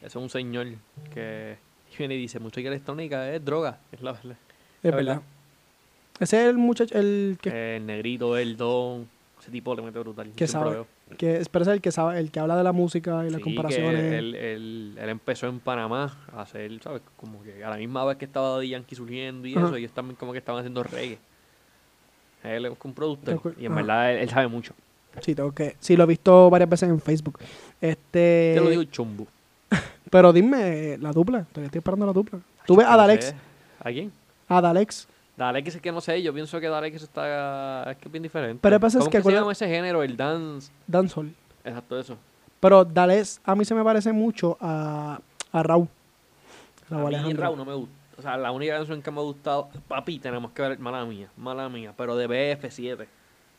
Ese 0.00 0.06
es 0.06 0.16
un 0.16 0.30
señor 0.30 0.66
que 1.12 1.56
viene 1.98 2.14
y 2.14 2.18
dice, 2.18 2.38
música 2.40 2.68
electrónica 2.68 3.32
es 3.34 3.44
droga, 3.44 3.78
es 3.92 4.00
la 4.00 4.12
verdad. 4.12 4.36
Es 4.82 4.90
la 4.90 4.96
verdad. 4.96 5.14
verdad. 5.16 5.22
Ese 6.20 6.42
es 6.42 6.48
el 6.50 6.58
muchacho, 6.58 6.98
el 6.98 7.38
que, 7.40 7.50
Eh, 7.50 7.76
el 7.76 7.86
negrito, 7.86 8.36
el 8.36 8.56
don, 8.56 9.08
ese 9.40 9.50
tipo 9.50 9.74
le 9.74 9.82
mete 9.82 9.98
brutal. 9.98 10.30
que 10.34 10.46
sabe, 10.46 10.84
que 11.18 11.42
pero 11.50 11.62
es 11.62 11.68
el 11.68 11.80
que 11.80 11.90
sabe, 11.92 12.18
el 12.18 12.30
que 12.30 12.40
habla 12.40 12.56
de 12.56 12.64
la 12.64 12.72
música 12.72 13.26
y 13.26 13.30
las 13.30 13.38
Sí, 13.40 13.42
comparaciones. 13.42 14.02
que 14.02 14.18
él, 14.18 14.34
él- 14.34 14.98
él 15.00 15.08
empezó 15.08 15.48
en 15.48 15.60
Panamá 15.60 16.16
a 16.32 16.42
hacer, 16.42 16.80
¿sabes? 16.82 17.02
Como 17.16 17.42
que 17.42 17.62
a 17.64 17.70
la 17.70 17.76
misma 17.76 18.04
vez 18.04 18.16
que 18.16 18.24
estaba 18.26 18.50
Daddy 18.50 18.68
Yankee 18.70 18.94
surgiendo 18.94 19.46
y 19.48 19.56
Ajá. 19.56 19.66
eso, 19.66 19.76
ellos 19.76 19.92
también 19.92 20.16
como 20.16 20.32
que 20.32 20.38
estaban 20.38 20.60
haciendo 20.60 20.82
reggae. 20.82 21.18
Él 22.44 22.64
es 22.66 22.72
un 22.82 22.94
productor 22.94 23.54
y 23.58 23.66
en 23.66 23.74
verdad 23.74 24.12
él, 24.12 24.18
él 24.20 24.28
sabe 24.30 24.48
mucho. 24.48 24.74
Sí, 25.20 25.34
tengo 25.34 25.52
que, 25.52 25.76
sí, 25.80 25.96
lo 25.96 26.04
he 26.04 26.06
visto 26.06 26.48
varias 26.48 26.70
veces 26.70 26.88
en 26.88 27.00
Facebook. 27.00 27.38
Este, 27.80 28.52
Te 28.54 28.60
lo 28.60 28.70
digo 28.70 28.84
chumbo. 28.84 29.26
Pero 30.10 30.32
dime 30.32 30.98
la 30.98 31.12
dupla, 31.12 31.44
todavía 31.44 31.66
estoy 31.66 31.78
esperando 31.78 32.06
la 32.06 32.12
dupla. 32.12 32.40
Tú 32.66 32.76
ves 32.76 32.86
a 32.86 32.96
Dalex. 32.96 33.34
¿A 33.82 33.90
quién? 33.90 34.12
a 34.48 34.60
Dalex, 34.60 35.06
Dalex 35.36 35.76
es 35.76 35.80
que 35.80 35.90
no 35.92 36.00
sé, 36.00 36.20
yo 36.22 36.34
pienso 36.34 36.60
que 36.60 36.68
Dalex 36.68 37.02
está 37.02 37.90
es 37.92 37.96
que 37.98 38.08
es 38.08 38.12
bien 38.12 38.22
diferente. 38.22 38.58
Pero 38.60 38.78
pasa 38.80 38.98
es 38.98 39.04
¿Cómo 39.04 39.10
que 39.10 39.16
se 39.18 39.20
acuerda- 39.20 39.40
llama 39.40 39.52
ese 39.52 39.68
género? 39.68 40.02
El 40.02 40.16
dance. 40.16 40.70
dancehall. 40.86 41.32
Exacto, 41.64 41.98
eso. 41.98 42.16
Pero 42.58 42.84
Dalex 42.84 43.40
a 43.44 43.54
mí 43.54 43.64
se 43.64 43.74
me 43.74 43.82
parece 43.82 44.12
mucho 44.12 44.58
a, 44.60 45.18
a 45.52 45.62
Raúl. 45.62 45.88
Raúl 46.90 47.14
a 47.14 47.22
mí. 47.22 47.32
Raúl 47.32 47.56
no 47.56 47.64
me 47.64 47.74
gusta. 47.74 47.94
O 48.18 48.22
sea, 48.22 48.36
la 48.36 48.50
única 48.50 48.76
canción 48.76 49.00
que 49.00 49.10
me 49.10 49.18
ha 49.18 49.22
gustado, 49.22 49.70
papi, 49.88 50.18
tenemos 50.18 50.50
que 50.50 50.60
ver, 50.60 50.78
mala 50.78 51.04
mía, 51.06 51.28
mala 51.38 51.68
mía, 51.70 51.94
pero 51.96 52.16
de 52.16 52.28
BF7. 52.28 53.06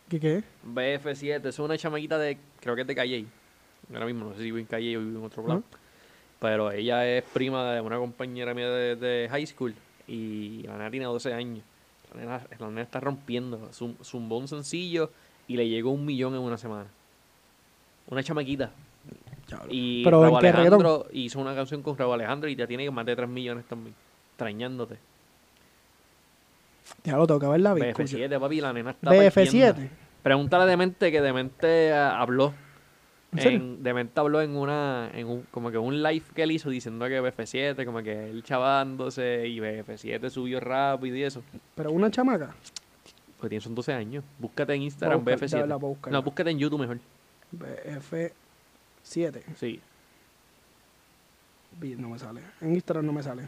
¿Qué 0.07 0.19
qué? 0.19 0.43
BF7, 0.67 1.47
es 1.47 1.57
una 1.57 1.75
chamaquita 1.77 2.19
de, 2.19 2.37
creo 2.59 2.75
que 2.75 2.81
es 2.81 2.87
de 2.87 2.93
Calle. 2.95 3.25
Ahora 3.91 4.05
mismo 4.05 4.25
no 4.25 4.31
sé 4.33 4.39
si 4.39 4.43
vive 4.45 4.59
en 4.59 4.67
Calle 4.67 4.97
o 4.97 4.99
vive 4.99 5.17
en 5.17 5.25
otro 5.25 5.47
lado. 5.47 5.63
Pero 6.41 6.71
ella 6.71 7.05
es 7.05 7.23
prima 7.23 7.71
de 7.71 7.81
una 7.81 7.97
compañera 7.97 8.55
mía 8.55 8.67
de, 8.67 8.95
de 8.95 9.29
high 9.29 9.45
school 9.45 9.75
y 10.07 10.63
la 10.63 10.73
nena 10.73 10.89
tiene 10.89 11.05
12 11.05 11.33
años. 11.33 11.63
La 12.13 12.19
nena, 12.19 12.41
la 12.57 12.67
nena 12.67 12.81
está 12.81 12.99
rompiendo. 12.99 13.69
Zumbó 13.71 14.39
un 14.39 14.47
sencillo 14.47 15.11
y 15.47 15.55
le 15.55 15.69
llegó 15.69 15.91
un 15.91 16.03
millón 16.03 16.33
en 16.33 16.41
una 16.41 16.57
semana. 16.57 16.87
Una 18.09 18.23
chamaquita. 18.23 18.71
Y 19.69 20.03
Pero 20.03 20.23
Raúl. 20.23 20.37
Alejandro 20.37 21.05
hizo 21.11 21.39
una 21.39 21.53
canción 21.53 21.83
con 21.83 21.95
Raúl 21.95 22.15
Alejandro 22.15 22.49
y 22.49 22.55
ya 22.55 22.65
tiene 22.65 22.89
más 22.89 23.05
de 23.05 23.15
3 23.15 23.29
millones 23.29 23.65
también. 23.65 23.93
Extrañándote. 24.31 24.97
Ya 27.03 27.17
lo 27.17 27.27
tengo 27.27 27.39
que 27.39 27.47
ver 27.47 27.61
la 27.61 27.75
vi, 27.75 27.83
escucha. 27.83 28.17
BF7, 28.17 28.39
papi, 28.39 28.61
la 28.61 28.73
nena 28.73 28.91
está 28.91 29.11
BF7. 29.11 29.33
partiendo. 29.33 29.75
Pregúntale 30.23 30.63
a 30.63 30.65
Demente 30.65 31.11
que 31.11 31.21
Demente 31.21 31.93
ah, 31.93 32.19
habló. 32.19 32.53
¿En 33.33 33.81
Demente 33.81 34.19
habló 34.19 34.41
en 34.41 34.55
una, 34.57 35.09
en 35.13 35.27
un, 35.27 35.41
como 35.51 35.71
que 35.71 35.77
un 35.77 36.03
live 36.03 36.25
que 36.35 36.43
él 36.43 36.51
hizo 36.51 36.69
diciendo 36.69 37.05
que 37.07 37.21
BF7, 37.21 37.85
como 37.85 38.03
que 38.03 38.29
él 38.29 38.43
chavándose 38.43 39.47
y 39.47 39.59
BF7 39.59 40.29
subió 40.29 40.59
rápido 40.59 41.15
y 41.15 41.23
eso. 41.23 41.41
Pero 41.75 41.91
una 41.91 42.11
chamaca. 42.11 42.53
Pues 43.39 43.49
tiene 43.49 43.61
son 43.61 43.73
12 43.73 43.93
años. 43.93 44.23
Búscate 44.37 44.73
en 44.73 44.81
Instagram 44.83 45.23
buscar, 45.23 45.39
ya 45.47 45.59
BF7. 45.59 45.67
la 45.67 45.75
voy 45.77 45.87
a 45.87 45.93
buscar. 45.93 46.13
No, 46.13 46.21
búscate 46.21 46.49
en 46.51 46.59
YouTube 46.59 46.79
mejor. 46.81 46.99
BF7. 47.57 49.41
Sí. 49.55 49.79
No 51.97 52.09
me 52.09 52.19
sale. 52.19 52.41
En 52.59 52.73
Instagram 52.75 53.05
no 53.05 53.13
me 53.13 53.23
sale. 53.23 53.43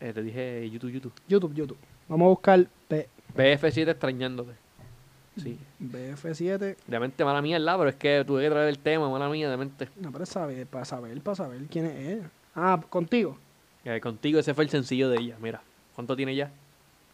Eh, 0.00 0.12
te 0.12 0.22
dije 0.22 0.68
YouTube, 0.70 0.90
YouTube. 0.92 1.12
YouTube, 1.26 1.54
YouTube. 1.54 1.78
Vamos 2.08 2.26
a 2.26 2.28
buscar 2.28 2.66
B- 2.90 3.08
BF7 3.34 3.88
extrañándote. 3.88 4.52
Sí. 5.36 5.58
BF7. 5.80 6.76
Demente, 6.86 7.24
mala 7.24 7.42
mía, 7.42 7.58
¿verdad? 7.58 7.78
Pero 7.78 7.90
es 7.90 7.96
que 7.96 8.24
tuve 8.26 8.42
que 8.42 8.50
traer 8.50 8.68
el 8.68 8.78
tema, 8.78 9.10
mala 9.10 9.28
mía, 9.28 9.50
Demente. 9.50 9.88
No, 9.96 10.12
pero 10.12 10.26
saber, 10.26 10.66
para 10.66 10.84
saber, 10.84 11.20
para 11.20 11.34
saber 11.34 11.62
quién 11.70 11.86
es 11.86 12.08
ella. 12.08 12.30
Ah, 12.54 12.80
contigo. 12.88 13.36
Eh, 13.84 14.00
contigo 14.00 14.38
ese 14.38 14.54
fue 14.54 14.64
el 14.64 14.70
sencillo 14.70 15.08
de 15.08 15.18
ella. 15.18 15.36
Mira, 15.40 15.60
¿cuánto 15.94 16.14
tiene 16.16 16.34
ya? 16.34 16.50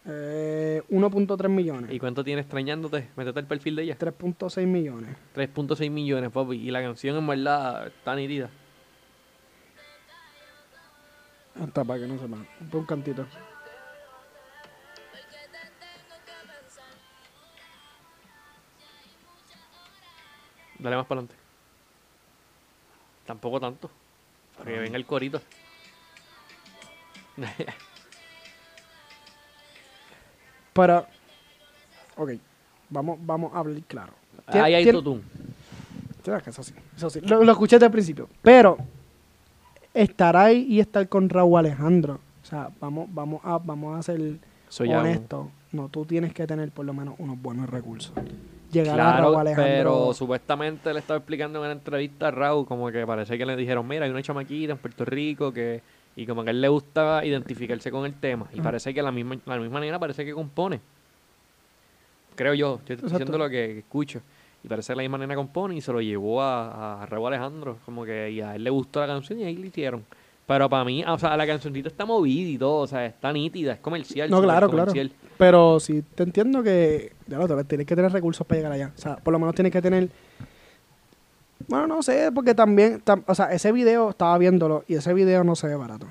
Eh, 0.05 0.81
1.3 0.89 1.49
millones. 1.49 1.91
¿Y 1.91 1.99
cuánto 1.99 2.23
tiene 2.23 2.41
extrañándote? 2.41 3.09
Métete 3.15 3.39
el 3.39 3.45
perfil 3.45 3.75
de 3.75 3.83
ella. 3.83 3.97
3.6 3.97 4.65
millones. 4.65 5.15
3.6 5.35 5.89
millones, 5.89 6.31
papi. 6.31 6.55
Y 6.57 6.71
la 6.71 6.81
canción 6.81 7.17
en 7.17 7.27
verdad 7.27 7.87
está 7.87 8.15
nítida. 8.15 8.49
Hasta 11.59 11.83
para 11.83 11.99
que 11.99 12.07
no 12.07 12.17
sepa. 12.17 12.37
Un 12.71 12.85
cantito. 12.85 13.25
Dale 20.81 20.95
más 20.95 21.05
para 21.05 21.19
adelante. 21.21 21.35
Tampoco 23.25 23.59
tanto. 23.59 23.89
Para 24.57 24.71
que 24.71 24.79
venga 24.79 24.97
el 24.97 25.05
corito. 25.05 25.41
Pero, 30.73 31.05
ok, 32.15 32.31
vamos, 32.89 33.19
vamos 33.25 33.53
a 33.53 33.59
hablar 33.59 33.81
claro. 33.83 34.13
Ahí 34.47 34.73
hay 34.73 34.83
que 34.83 34.91
Eso 36.47 36.63
sí, 36.63 36.73
eso 36.95 37.09
sí. 37.09 37.19
Lo, 37.21 37.43
lo 37.43 37.51
escuché 37.51 37.75
desde 37.77 37.87
el 37.87 37.91
principio. 37.91 38.29
Pero, 38.41 38.77
estar 39.93 40.35
ahí 40.37 40.65
y 40.69 40.79
estar 40.79 41.07
con 41.09 41.29
Raúl 41.29 41.59
Alejandro. 41.59 42.19
O 42.41 42.45
sea, 42.45 42.69
vamos, 42.79 43.07
vamos, 43.11 43.41
a, 43.43 43.57
vamos 43.57 43.97
a 43.99 44.03
ser 44.03 44.19
un- 44.19 44.39
honestos. 44.99 45.47
No, 45.71 45.89
tú 45.89 46.05
tienes 46.05 46.33
que 46.33 46.45
tener 46.47 46.71
por 46.71 46.85
lo 46.85 46.93
menos 46.93 47.15
unos 47.17 47.41
buenos 47.41 47.69
recursos. 47.69 48.13
Llegar 48.71 48.99
a 48.99 49.17
Raúl 49.17 49.33
Claro, 49.33 49.39
Alejandro. 49.39 49.65
pero 49.73 50.13
supuestamente 50.13 50.93
le 50.93 50.99
estaba 50.99 51.17
explicando 51.17 51.59
en 51.59 51.65
una 51.65 51.73
entrevista 51.73 52.29
a 52.29 52.31
Raúl 52.31 52.65
como 52.65 52.89
que 52.91 53.05
parece 53.05 53.37
que 53.37 53.45
le 53.45 53.55
dijeron, 53.55 53.87
mira, 53.87 54.05
hay 54.05 54.11
una 54.11 54.21
chamaquita 54.21 54.73
en 54.73 54.77
Puerto 54.77 55.05
Rico 55.05 55.51
que... 55.51 55.81
Y 56.15 56.25
como 56.25 56.43
que 56.43 56.49
a 56.49 56.51
él 56.51 56.59
le 56.59 56.67
gusta 56.67 57.23
identificarse 57.25 57.89
con 57.89 58.05
el 58.05 58.13
tema. 58.13 58.47
Y 58.53 58.59
parece 58.59 58.93
que 58.93 59.01
la 59.01 59.11
misma, 59.13 59.37
la 59.45 59.57
misma 59.57 59.79
nena 59.79 59.97
parece 59.97 60.25
que 60.25 60.33
compone. 60.33 60.81
Creo 62.35 62.53
yo, 62.53 62.57
yo 62.77 62.79
estoy 62.79 62.95
Exacto. 62.95 63.17
diciendo 63.17 63.37
lo 63.37 63.49
que, 63.49 63.79
escucho. 63.79 64.21
Y 64.63 64.67
parece 64.67 64.91
que 64.91 64.97
la 64.97 65.03
misma 65.03 65.17
nena 65.17 65.35
compone 65.35 65.75
y 65.75 65.81
se 65.81 65.91
lo 65.93 66.01
llevó 66.01 66.41
a, 66.41 67.01
a 67.01 67.05
Raúl 67.05 67.27
Alejandro. 67.27 67.77
Como 67.85 68.03
que 68.03 68.29
y 68.31 68.41
a 68.41 68.55
él 68.55 68.63
le 68.63 68.69
gustó 68.69 68.99
la 68.99 69.07
canción 69.07 69.39
y 69.39 69.45
ahí 69.45 69.55
le 69.55 69.67
hicieron. 69.67 70.03
Pero 70.47 70.69
para 70.69 70.83
mí, 70.83 71.03
o 71.05 71.17
sea, 71.17 71.37
la 71.37 71.47
cancioncita 71.47 71.87
está 71.87 72.03
movida 72.05 72.49
y 72.49 72.57
todo, 72.57 72.79
o 72.81 72.87
sea, 72.87 73.05
está 73.05 73.31
nítida, 73.31 73.73
es 73.73 73.79
comercial. 73.79 74.29
No, 74.29 74.41
claro, 74.41 74.69
claro. 74.69 74.91
Pero 75.37 75.79
sí 75.79 76.03
te 76.15 76.23
entiendo 76.23 76.61
que 76.61 77.13
ya 77.27 77.37
lo 77.37 77.47
sabes, 77.47 77.67
tienes 77.67 77.87
que 77.87 77.95
tener 77.95 78.11
recursos 78.11 78.45
para 78.45 78.57
llegar 78.59 78.71
allá. 78.73 78.91
O 78.95 78.99
sea, 78.99 79.15
por 79.17 79.31
lo 79.31 79.39
menos 79.39 79.55
tienes 79.55 79.71
que 79.71 79.81
tener. 79.81 80.09
Bueno, 81.67 81.87
no 81.87 82.03
sé, 82.03 82.31
porque 82.33 82.53
también. 82.53 83.01
tam- 83.03 83.23
o 83.27 83.35
sea, 83.35 83.51
ese 83.53 83.71
video 83.71 84.09
estaba 84.09 84.37
viéndolo 84.37 84.83
y 84.87 84.95
ese 84.95 85.13
video 85.13 85.43
no 85.43 85.55
se 85.55 85.67
ve 85.67 85.75
barato. 85.75 86.07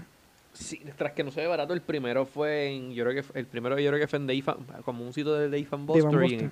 Sí, 0.54 0.80
tras 0.96 1.12
que 1.12 1.24
no 1.24 1.30
se 1.30 1.40
ve 1.40 1.46
barato, 1.46 1.72
el 1.74 1.80
primero 1.80 2.24
fue 2.24 2.68
en, 2.74 2.92
yo 2.92 3.04
creo 3.04 3.22
que 3.22 3.38
el 3.38 3.46
primero 3.46 3.78
yo 3.78 3.90
creo 3.90 4.00
que 4.00 4.06
fue 4.06 4.18
en 4.18 4.26
Dave 4.26 4.44
como 4.84 5.04
un 5.04 5.12
sitio 5.12 5.32
de 5.34 5.46
Dave 5.48 5.66
and 5.70 5.86
Buster 5.86 6.24
y 6.30 6.34
en. 6.34 6.50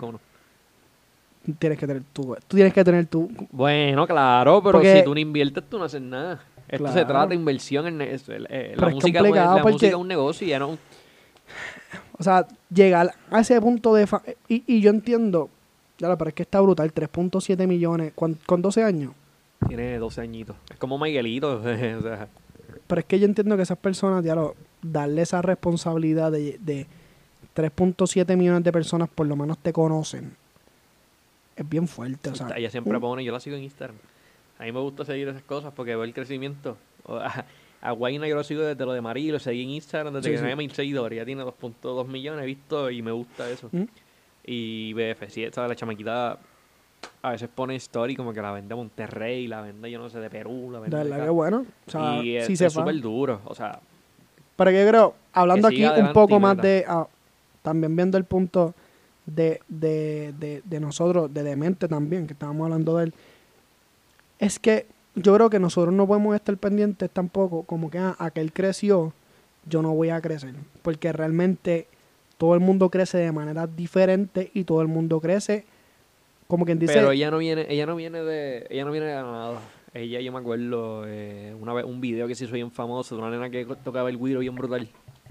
Tienes 1.59 1.79
que 1.79 1.87
tener 1.87 2.03
tú. 2.13 2.37
Tú 2.47 2.57
tienes 2.57 2.75
que 2.75 2.85
tener 2.85 3.07
tú. 3.07 3.31
Bueno, 3.51 4.07
claro, 4.07 4.61
pero 4.63 4.73
Porque- 4.79 4.99
si 4.99 5.05
tú 5.05 5.15
no 5.15 5.21
inviertes, 5.21 5.65
tú 5.69 5.79
no 5.79 5.85
haces 5.85 6.03
nada. 6.03 6.41
Esto 6.69 6.89
se 6.93 7.05
trata 7.05 7.27
de 7.29 7.35
inversión 7.35 7.87
en 7.87 8.01
eh, 8.03 8.75
la 8.77 8.89
música, 8.91 9.21
es, 9.21 9.31
la 9.35 9.53
porque- 9.63 9.73
música 9.73 9.87
es 9.89 9.95
un 9.95 10.09
negocio 10.09 10.47
y 10.47 10.51
ya 10.51 10.59
no. 10.59 10.79
O 12.19 12.23
sea, 12.23 12.47
llegar 12.73 13.15
a 13.31 13.41
ese 13.41 13.61
punto 13.61 13.95
de. 13.95 14.07
fa- 14.07 14.23
y, 14.49 14.63
y 14.67 14.81
yo 14.81 14.91
entiendo. 14.91 15.49
Ya, 15.99 16.17
pero 16.17 16.29
es 16.29 16.35
que 16.35 16.43
está 16.43 16.61
brutal. 16.61 16.93
3.7 16.93 17.67
millones. 17.67 18.13
¿Con, 18.15 18.35
con 18.47 18.61
12 18.63 18.83
años? 18.85 19.13
Tiene 19.67 19.99
12 19.99 20.21
añitos. 20.21 20.57
Es 20.71 20.77
como 20.77 20.99
Miguelito. 20.99 21.57
o 21.61 21.63
sea, 21.63 22.29
Pero 22.87 23.01
es 23.01 23.05
que 23.07 23.19
yo 23.19 23.25
entiendo 23.27 23.57
que 23.57 23.63
esas 23.63 23.79
personas, 23.79 24.25
ya 24.25 24.35
lo, 24.35 24.55
darle 24.83 25.23
esa 25.23 25.43
responsabilidad 25.43 26.31
de, 26.31 26.59
de 26.61 26.87
3.7 27.57 28.37
millones 28.37 28.63
de 28.63 28.71
personas 28.73 29.09
por 29.09 29.27
lo 29.27 29.35
menos 29.35 29.59
te 29.59 29.73
conocen. 29.73 30.37
Es 31.57 31.69
bien 31.69 31.89
fuerte. 31.89 32.31
O 32.31 32.35
sea, 32.35 32.49
ella 32.57 32.71
siempre 32.71 32.99
pone, 33.01 33.25
yo 33.25 33.33
la 33.33 33.41
sigo 33.41 33.57
en 33.57 33.65
Instagram. 33.65 33.97
A 34.59 34.65
mí 34.65 34.73
me 34.73 34.81
gusta 34.81 35.05
seguir 35.05 35.29
esas 35.29 35.43
cosas 35.43 35.73
porque 35.75 35.95
veo 35.95 36.05
el 36.05 36.13
crecimiento. 36.15 36.77
A, 37.09 37.45
a 37.81 37.93
Guayna 37.93 38.27
yo 38.27 38.35
lo 38.35 38.43
sigo 38.45 38.63
desde 38.63 38.85
lo 38.85 38.93
de 38.93 39.01
Marí, 39.01 39.31
lo 39.31 39.39
seguí 39.39 39.63
en 39.63 39.71
Instagram 39.71 40.15
desde 40.15 40.25
Sí, 40.25 40.31
que 40.33 40.37
sí. 40.39 40.43
tenía 40.43 40.57
mil 40.57 40.71
seguidores. 40.73 41.17
Ya 41.17 41.25
tiene 41.25 41.43
2.2 41.45 42.07
millones, 42.07 42.43
he 42.43 42.47
visto 42.47 42.91
y 42.91 43.03
me 43.03 43.13
gusta 43.13 43.49
eso. 43.49 43.69
¿Mm? 43.73 43.85
Y 44.45 44.95
BF7, 44.95 45.53
¿sabes? 45.53 45.69
La 45.71 45.77
chamaquita 45.77 46.39
a 47.23 47.31
veces 47.31 47.49
pone 47.55 47.77
story 47.77 48.17
como 48.17 48.33
que 48.33 48.43
la 48.43 48.51
vende 48.53 48.73
a 48.75 48.77
Monterrey, 48.77 49.47
la 49.47 49.61
vende 49.61 49.91
yo 49.91 49.99
no 50.01 50.11
sé 50.11 50.19
de 50.19 50.29
Perú, 50.31 50.71
la 50.73 50.81
vende 50.81 50.97
De 50.97 51.05
de 51.05 51.25
que 51.25 51.31
bueno. 51.31 51.65
O 51.87 51.91
sea, 51.91 52.23
y 52.23 52.37
es 52.37 52.47
si 52.47 52.53
es 52.65 52.73
súper 52.73 53.01
duro. 53.01 53.41
O 53.45 53.55
sea, 53.55 53.79
Pero 54.57 54.71
yo 54.73 54.89
creo, 54.89 55.15
hablando 55.33 55.69
aquí 55.69 55.85
un 55.85 56.13
poco 56.13 56.41
más 56.41 56.57
de, 56.57 56.85
ah, 56.89 57.07
también 57.63 57.95
viendo 57.95 58.19
el 58.19 58.25
punto 58.25 58.75
de, 59.27 59.61
de, 59.69 60.35
de, 60.39 60.63
de 60.65 60.81
nosotros, 60.81 61.33
de 61.33 61.43
Demente 61.45 61.87
también, 61.87 62.27
que 62.27 62.33
estábamos 62.33 62.65
hablando 62.65 62.97
de 62.97 63.05
él, 63.05 63.15
es 64.39 64.59
que 64.59 64.87
yo 65.15 65.35
creo 65.35 65.51
que 65.51 65.59
nosotros 65.59 65.93
no 65.95 66.07
podemos 66.07 66.35
estar 66.35 66.57
pendientes 66.57 67.11
tampoco, 67.11 67.65
como 67.65 67.91
que 67.91 67.99
ah, 67.99 68.17
aquel 68.19 68.53
creció, 68.53 69.13
yo 69.67 69.83
no 69.83 69.95
voy 69.95 70.11
a 70.11 70.21
crecer, 70.21 70.55
porque 70.83 71.13
realmente 71.13 71.89
todo 72.37 72.55
el 72.55 72.61
mundo 72.61 72.89
crece 72.89 73.19
de 73.19 73.33
manera 73.33 73.67
diferente 73.67 74.51
y 74.55 74.65
todo 74.65 74.81
el 74.81 74.89
mundo 74.89 75.21
crece, 75.21 75.65
como 76.47 76.65
quien 76.65 76.79
dice, 76.79 76.95
Pero 76.95 77.11
ella 77.11 77.31
no 77.31 77.39
viene, 77.39 77.67
ella 77.69 77.87
no 77.87 77.97
viene 77.97 78.23
de, 78.23 78.67
ella 78.71 78.85
no 78.85 78.93
viene 78.93 79.07
de 79.07 79.15
nada. 79.15 79.61
Ella, 79.95 80.21
yo 80.21 80.33
me 80.33 80.39
acuerdo, 80.39 81.05
eh, 81.07 81.55
una 81.59 81.73
vez 81.73 81.85
un 81.85 82.01
video 82.01 82.29
que 82.29 82.35
se 82.35 82.45
hizo 82.45 82.55
bien 82.55 82.71
famoso 82.71 83.17
de 83.17 83.23
una 83.23 83.31
nena 83.31 83.51
que 83.51 83.67
tocaba 83.83 84.11
el 84.11 84.19
guiro 84.19 84.41
bien 84.41 84.55
brutal 84.55 84.89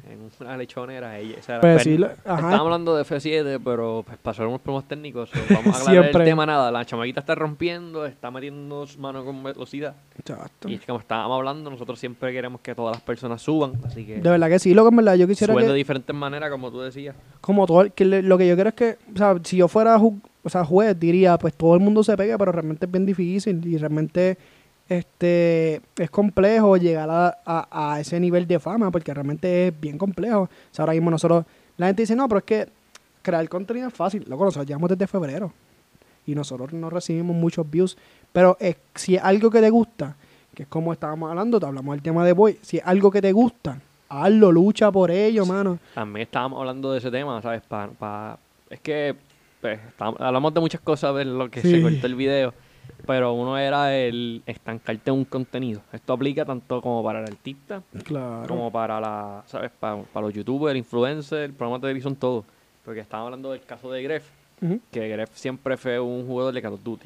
en 0.10 0.30
una 0.40 0.58
lechonera. 0.58 1.18
Ella, 1.20 1.36
o 1.40 1.44
sea, 1.44 1.60
Pues 1.60 1.74
pues, 1.76 1.84
sí, 1.84 1.98
lo- 1.98 2.08
Estábamos 2.08 2.60
hablando 2.60 2.96
de 2.96 3.04
F7, 3.04 3.60
pero 3.64 4.04
pues, 4.06 4.18
pasaron 4.18 4.50
unos 4.50 4.62
problemas 4.62 4.88
técnicos. 4.88 5.30
so, 5.30 5.40
vamos 5.54 5.76
a 5.76 5.82
aclarar 5.82 6.06
el 6.06 6.12
tema 6.26 6.46
nada. 6.46 6.72
La 6.72 6.86
chamaquita 6.86 7.20
está 7.22 7.36
rompiendo, 7.36 8.06
está 8.06 8.32
metiendo 8.32 8.86
su 8.88 9.00
mano 9.00 9.24
con 9.26 9.44
velocidad. 9.44 9.96
Exacto. 10.18 10.70
Y 10.70 10.78
como 10.80 11.00
estábamos 11.00 11.38
hablando, 11.38 11.70
nosotros 11.70 12.00
siempre 12.00 12.32
queremos 12.34 12.62
que 12.62 12.74
todas 12.76 12.96
las 12.96 13.02
personas 13.04 13.42
suban. 13.42 13.74
Así 13.86 14.06
que 14.06 14.20
De 14.20 14.30
verdad 14.30 14.50
que 14.50 14.60
sí, 14.60 14.74
lo 14.74 14.84
que 14.84 14.90
en 14.90 14.96
verdad 14.98 15.16
yo 15.16 15.28
quisiera 15.28 15.54
suben 15.54 15.66
que, 15.66 15.72
de 15.72 15.78
diferentes 15.78 16.16
maneras, 16.16 16.50
como 16.52 16.72
tú 16.72 16.80
decías. 16.82 17.16
como 17.42 17.66
todo, 17.66 17.82
el- 17.82 17.92
que 17.92 18.06
le- 18.06 18.22
lo 18.24 18.38
que 18.38 18.48
yo 18.48 18.56
quiero 18.56 18.70
es 18.70 18.76
que, 18.76 18.98
o 19.14 19.18
sea, 19.18 19.36
si 19.44 19.58
yo 19.58 19.68
fuera 19.68 19.98
o 19.98 20.50
sea, 20.50 20.64
juez, 20.64 20.98
diría, 20.98 21.38
pues 21.38 21.54
todo 21.54 21.74
el 21.76 21.82
mundo 21.82 22.04
se 22.06 22.16
pegue, 22.16 22.38
pero 22.38 22.54
realmente 22.54 22.86
es 22.86 22.92
bien 22.92 23.06
difícil 23.06 23.60
y 23.68 23.78
realmente 23.78 24.38
este 24.90 25.82
es 25.98 26.10
complejo 26.10 26.78
llegar 26.78 27.10
a, 27.10 27.38
a- 27.46 27.94
a 27.94 28.00
ese 28.00 28.20
nivel 28.20 28.48
de 28.48 28.60
fama 28.60 28.92
porque 28.92 29.14
realmente 29.14 29.68
es 29.68 29.80
bien 29.80 29.98
complejo. 29.98 30.42
O 30.44 30.50
sea, 30.72 30.84
ahora 30.84 30.94
mismo 30.94 31.12
nosotros, 31.12 31.46
la 31.78 31.88
gente 31.88 32.04
dice, 32.04 32.16
no, 32.16 32.28
pero 32.28 32.40
es 32.40 32.46
que 32.46 32.68
crear 33.22 33.48
contenido 33.50 33.88
es 33.88 33.94
fácil. 33.94 34.24
Loco, 34.28 34.46
nosotros 34.46 34.68
llevamos 34.68 34.90
desde 34.90 35.08
febrero 35.08 35.52
y 36.26 36.36
nosotros 36.36 36.74
no 36.74 36.90
recibimos 36.90 37.36
muchos 37.36 37.70
views, 37.70 37.98
pero 38.32 38.58
es, 38.60 38.76
si 38.96 39.16
es 39.16 39.24
algo 39.24 39.50
que 39.50 39.62
te 39.62 39.70
gusta, 39.70 40.16
que 40.54 40.64
es 40.64 40.70
como 40.70 40.92
estábamos 40.94 41.30
hablando, 41.30 41.60
te 41.60 41.66
hablamos 41.66 41.94
del 41.96 42.02
tema 42.02 42.26
de 42.26 42.34
Boy, 42.34 42.58
si 42.62 42.78
es 42.78 42.84
algo 42.86 43.12
que 43.12 43.22
te 43.22 43.32
gusta, 43.32 43.80
hazlo, 44.10 44.52
lucha 44.52 44.92
por 44.92 45.12
ello, 45.12 45.46
mano. 45.46 45.80
También 45.94 46.24
estábamos 46.24 46.60
hablando 46.60 46.92
de 46.92 46.98
ese 47.00 47.12
tema, 47.12 47.42
¿sabes? 47.42 47.62
Pa, 47.68 47.90
pa- 47.98 48.38
es 48.70 48.80
que 48.82 49.16
pues, 49.62 49.80
estábamos- 49.88 50.20
hablamos 50.22 50.54
de 50.54 50.60
muchas 50.60 50.82
cosas 50.82 51.16
de 51.16 51.26
lo 51.26 51.50
que 51.50 51.62
Sí. 51.62 51.72
se 51.72 51.82
cortó 51.82 52.08
el 52.08 52.16
video, 52.16 52.54
pero 53.06 53.34
uno 53.34 53.58
era 53.58 53.96
el 53.96 54.42
estancarte 54.46 55.10
en 55.10 55.18
un 55.18 55.26
contenido. 55.26 55.82
Esto 55.94 56.14
aplica 56.14 56.46
tanto 56.46 56.82
como 56.82 57.04
para 57.04 57.20
el 57.20 57.26
artista, 57.26 57.82
Claro. 58.04 58.48
como 58.48 58.72
para 58.72 59.00
la, 59.00 59.44
¿sabes? 59.48 59.72
Pa- 59.80 60.02
para 60.14 60.26
los 60.26 60.34
youtubers, 60.34 60.78
influencers, 60.78 61.54
programas 61.54 61.82
de 61.82 61.86
televisión, 61.88 62.16
todo. 62.16 62.44
Porque 62.86 63.02
estábamos 63.02 63.28
hablando 63.28 63.52
del 63.52 63.62
caso 63.64 63.92
de 63.92 64.02
Gref, 64.04 64.30
que 64.92 65.08
Gref 65.10 65.30
siempre 65.36 65.78
fue 65.78 66.00
un 66.00 66.26
jugador 66.26 66.54
de 66.54 66.62
Call 66.62 66.74
of 66.74 66.84
Duty. 66.84 67.06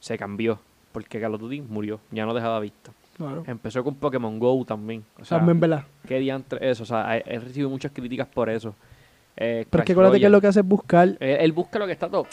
Se 0.00 0.16
cambió, 0.16 0.58
porque 0.92 1.20
Call 1.20 1.34
of 1.34 1.40
Duty 1.40 1.60
murió, 1.62 2.00
ya 2.10 2.24
no 2.26 2.34
dejaba 2.34 2.60
vista. 2.60 2.92
Claro. 3.16 3.42
Empezó 3.46 3.82
con 3.82 3.96
Pokémon 3.96 4.38
Go 4.38 4.64
también. 4.64 5.04
O 5.20 5.24
sea, 5.24 5.38
También, 5.38 5.58
¿verdad? 5.58 5.82
¿Qué 6.06 6.18
diantre 6.20 6.70
eso? 6.70 6.84
O 6.84 6.86
sea, 6.86 7.16
he, 7.16 7.38
recibido 7.40 7.68
muchas 7.68 7.90
críticas 7.92 8.28
por 8.28 8.48
eso. 8.48 8.74
Eh, 9.36 9.66
Pero 9.68 9.82
es 9.82 9.86
que 9.86 9.92
acuérdate 9.92 10.20
que 10.20 10.28
lo 10.28 10.40
que 10.40 10.46
hace 10.46 10.60
es 10.60 10.66
buscar. 10.66 11.16
Él 11.20 11.52
busca 11.52 11.78
lo 11.80 11.86
que 11.86 11.92
está 11.92 12.08
todo. 12.08 12.26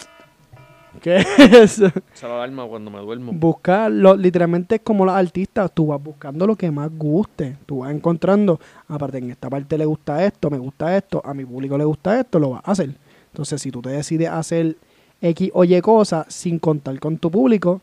¿Qué 1.01 1.17
es 1.17 1.79
eso? 1.79 1.91
Lo 2.23 2.35
alarma 2.35 2.65
cuando 2.67 2.89
me 2.91 2.99
duermo. 2.99 3.31
Buscar, 3.33 3.91
lo, 3.91 4.15
literalmente 4.15 4.75
es 4.75 4.81
como 4.81 5.05
los 5.05 5.13
artistas, 5.15 5.71
tú 5.73 5.87
vas 5.87 6.01
buscando 6.01 6.47
lo 6.47 6.55
que 6.55 6.71
más 6.71 6.89
guste. 6.95 7.57
Tú 7.65 7.79
vas 7.79 7.91
encontrando, 7.91 8.59
aparte 8.87 9.17
en 9.19 9.31
esta 9.31 9.49
parte 9.49 9.77
le 9.77 9.85
gusta 9.85 10.23
esto, 10.25 10.49
me 10.49 10.57
gusta 10.57 10.95
esto, 10.97 11.21
a 11.23 11.33
mi 11.33 11.45
público 11.45 11.77
le 11.77 11.83
gusta 11.85 12.19
esto, 12.19 12.39
lo 12.39 12.51
vas 12.51 12.61
a 12.65 12.71
hacer. 12.71 12.89
Entonces, 13.31 13.61
si 13.61 13.71
tú 13.71 13.81
te 13.81 13.89
decides 13.89 14.29
hacer 14.29 14.77
X 15.21 15.51
o 15.53 15.63
Y 15.63 15.79
cosas 15.81 16.25
sin 16.33 16.59
contar 16.59 16.99
con 16.99 17.17
tu 17.17 17.29
público, 17.29 17.81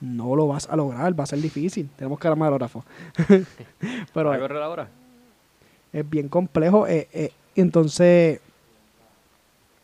no 0.00 0.36
lo 0.36 0.46
vas 0.48 0.68
a 0.68 0.76
lograr, 0.76 1.18
va 1.18 1.24
a 1.24 1.26
ser 1.26 1.40
difícil. 1.40 1.88
Tenemos 1.96 2.18
camarógrafo. 2.18 2.84
Pero 4.14 4.28
¿Va 4.28 4.34
a 4.34 4.36
es, 4.36 4.42
correr 4.42 4.62
ahora? 4.62 4.88
es 5.92 6.08
bien 6.08 6.28
complejo. 6.28 6.86
eh, 6.86 7.08
eh, 7.12 7.30
entonces, 7.56 8.40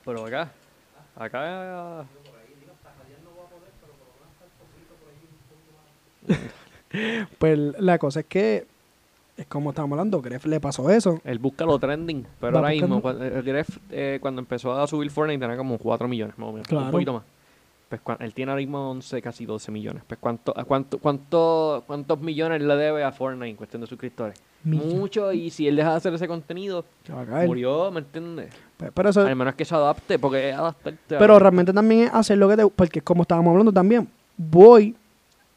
Pero 0.05 0.27
acá. 0.27 0.51
Acá. 1.17 2.05
pues 7.39 7.59
la 7.79 7.99
cosa 7.99 8.21
es 8.21 8.27
que, 8.27 8.67
es 9.37 9.47
como 9.47 9.71
estábamos 9.71 9.97
hablando, 9.99 10.21
Gref 10.23 10.47
le 10.47 10.61
pasó 10.61 10.91
eso. 10.91 11.21
Él 11.25 11.39
busca 11.39 11.65
lo 11.65 11.79
trending. 11.79 12.25
Pero 12.41 12.57
ahora 12.59 12.71
mismo, 12.71 13.01
buscando- 13.01 13.25
el 13.25 13.43
Gref, 13.43 13.79
eh, 13.91 14.19
cuando 14.21 14.41
empezó 14.41 14.73
a 14.73 14.87
subir 14.87 15.11
Fortnite 15.11 15.41
tenía 15.41 15.57
como 15.57 15.79
4 15.79 16.07
millones 16.09 16.39
más 16.39 16.49
o 16.49 16.53
menos. 16.53 16.69
Claro. 16.69 16.87
Un 16.87 16.91
poquito 16.93 17.13
más. 17.15 17.23
Pues 17.89 18.01
él 18.21 18.35
tiene 18.35 18.51
ahora 18.51 18.61
mismo 18.61 18.91
11, 18.91 19.23
casi 19.23 19.45
12 19.45 19.71
millones. 19.71 20.03
Pues 20.07 20.19
¿cuánto, 20.19 20.53
cuánto, 20.67 20.99
cuánto, 20.99 21.85
¿cuántos 21.87 22.21
millones 22.21 22.61
le 22.63 22.75
debe 22.77 23.05
a 23.05 23.13
Fortnite 23.13 23.51
en 23.51 23.57
cuestión 23.57 23.83
de 23.83 23.87
suscriptores? 23.87 24.37
Millones. 24.65 24.95
Mucho. 24.95 25.33
Y 25.33 25.51
si 25.51 25.69
él 25.69 25.77
deja 25.77 25.91
de 25.91 25.97
hacer 25.97 26.15
ese 26.15 26.27
contenido, 26.27 26.85
murió, 27.47 27.91
¿me 27.93 28.01
entiendes? 28.01 28.53
Pues, 28.79 28.91
pero 28.95 29.11
eso, 29.11 29.21
Al 29.21 29.37
menos 29.37 29.55
que 29.55 29.65
se 29.65 29.75
adapte, 29.75 30.19
porque 30.19 30.49
es 30.51 30.57
adaptarte. 30.57 31.17
a- 31.17 31.19
Pero 31.19 31.39
realmente 31.39 31.73
también 31.73 32.05
es 32.05 32.15
hacer 32.15 32.39
lo 32.39 32.49
que 32.49 32.57
te 32.57 32.67
porque 32.67 33.01
como 33.01 33.23
estábamos 33.23 33.51
hablando 33.51 33.73
también, 33.73 34.09
Boy 34.37 34.97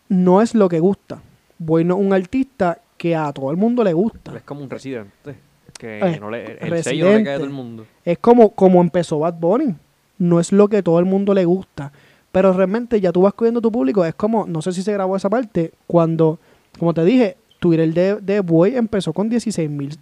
no 0.10 0.42
es 0.42 0.56
lo 0.56 0.70
que 0.70 0.80
gusta. 0.80 1.22
Boy 1.58 1.84
no 1.84 1.96
es 1.96 2.02
un 2.06 2.14
artista 2.14 2.80
que 2.98 3.16
a 3.16 3.32
todo 3.32 3.52
el 3.52 3.58
mundo 3.58 3.84
le 3.84 3.94
gusta. 3.94 4.36
Es 4.36 4.44
como 4.44 4.62
un 4.62 4.70
residente. 4.70 5.36
Que 5.78 6.00
Eh, 6.00 6.20
no 6.20 6.30
le, 6.32 6.58
el 6.60 6.84
sello 6.84 7.12
no 7.12 7.18
le 7.18 7.24
cae 7.24 7.34
a 7.34 7.38
todo 7.38 7.46
el 7.46 7.54
mundo. 7.54 7.86
Es 8.04 8.18
como, 8.18 8.50
como 8.52 8.82
empezó 8.82 9.20
Bad 9.20 9.36
Bunny. 9.36 9.76
No 10.18 10.40
es 10.40 10.52
lo 10.52 10.68
que 10.68 10.82
todo 10.82 11.00
el 11.00 11.06
mundo 11.06 11.34
le 11.34 11.46
gusta. 11.46 11.92
Pero 12.32 12.54
realmente 12.54 13.00
ya 13.00 13.12
tú 13.12 13.22
vas 13.22 13.34
cogiendo 13.34 13.62
tu 13.62 13.72
público. 13.72 14.04
Es 14.04 14.16
como, 14.16 14.46
no 14.48 14.62
sé 14.62 14.72
si 14.72 14.82
se 14.82 14.94
grabó 14.94 15.16
esa 15.16 15.30
parte, 15.30 15.72
cuando, 15.86 16.40
como 16.78 16.94
te 16.94 17.04
dije, 17.06 17.38
Twitter 17.60 17.94
de, 17.94 18.16
de 18.16 18.40
Boy 18.42 18.76
empezó 18.76 19.14
con 19.14 19.30
16 19.30 19.70
mil 19.70 19.98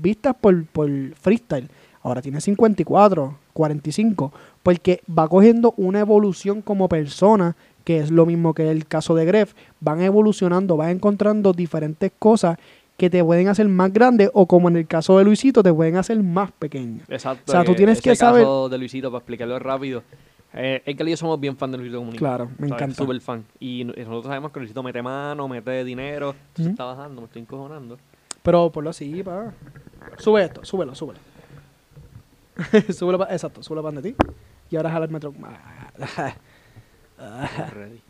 vistas 0.00 0.34
por, 0.40 0.64
por 0.66 0.88
freestyle. 1.14 1.68
Ahora 2.02 2.20
tiene 2.20 2.40
54, 2.40 3.38
45. 3.52 4.32
Porque 4.62 5.02
va 5.06 5.28
cogiendo 5.28 5.74
una 5.76 6.00
evolución 6.00 6.62
como 6.62 6.88
persona, 6.88 7.56
que 7.84 7.98
es 7.98 8.10
lo 8.10 8.26
mismo 8.26 8.54
que 8.54 8.70
el 8.70 8.86
caso 8.86 9.14
de 9.14 9.24
Gref. 9.24 9.54
Van 9.80 10.00
evolucionando, 10.02 10.76
van 10.76 10.90
encontrando 10.90 11.52
diferentes 11.52 12.10
cosas 12.18 12.58
que 12.96 13.10
te 13.10 13.22
pueden 13.24 13.48
hacer 13.48 13.68
más 13.68 13.92
grande 13.92 14.30
o 14.32 14.46
como 14.46 14.68
en 14.68 14.76
el 14.76 14.86
caso 14.86 15.18
de 15.18 15.24
Luisito 15.24 15.62
te 15.62 15.72
pueden 15.72 15.96
hacer 15.96 16.22
más 16.22 16.52
pequeño. 16.52 17.00
Exacto. 17.08 17.44
O 17.48 17.50
sea, 17.52 17.64
tú 17.64 17.74
tienes 17.74 17.98
ese 17.98 18.10
que 18.10 18.16
saber- 18.16 18.42
caso 18.42 18.68
de 18.68 18.78
Luisito, 18.78 19.10
para 19.10 19.18
explicarlo 19.18 19.58
rápido. 19.58 20.02
Eh, 20.56 20.80
el 20.86 20.96
que 20.96 21.10
yo 21.10 21.16
somos 21.16 21.40
bien 21.40 21.56
fan 21.56 21.72
de 21.72 21.78
Luisito 21.78 21.98
Comunica. 21.98 22.20
Claro, 22.20 22.44
me 22.58 22.68
¿sabes? 22.68 22.72
encanta. 22.72 22.94
Súper 22.94 23.20
fan. 23.20 23.44
Y 23.58 23.82
no- 23.84 23.92
y 23.96 24.00
nosotros 24.00 24.26
sabemos 24.26 24.52
que 24.52 24.60
Luisito 24.60 24.82
mete 24.84 25.02
mano, 25.02 25.48
mete 25.48 25.82
dinero. 25.82 26.36
Ujú. 26.58 26.68
está 26.68 26.84
bajando, 26.84 27.20
me 27.22 27.26
estoy 27.26 27.42
encojonando. 27.42 27.98
Pero 28.44 28.70
ponlo 28.70 28.90
así, 28.90 29.22
pa. 29.24 29.52
Sube 30.18 30.44
esto, 30.44 30.64
súbelo, 30.64 30.94
súbelo. 30.94 31.18
súbelo 32.96 33.18
pa, 33.18 33.24
exacto, 33.32 33.62
súbelo 33.64 33.82
para 33.82 34.00
de 34.00 34.12
ti. 34.12 34.16
Y 34.70 34.76
ahora 34.76 34.90
jala 34.92 35.06
el 35.06 35.10
metro. 35.10 35.34
Ready. 37.18 38.00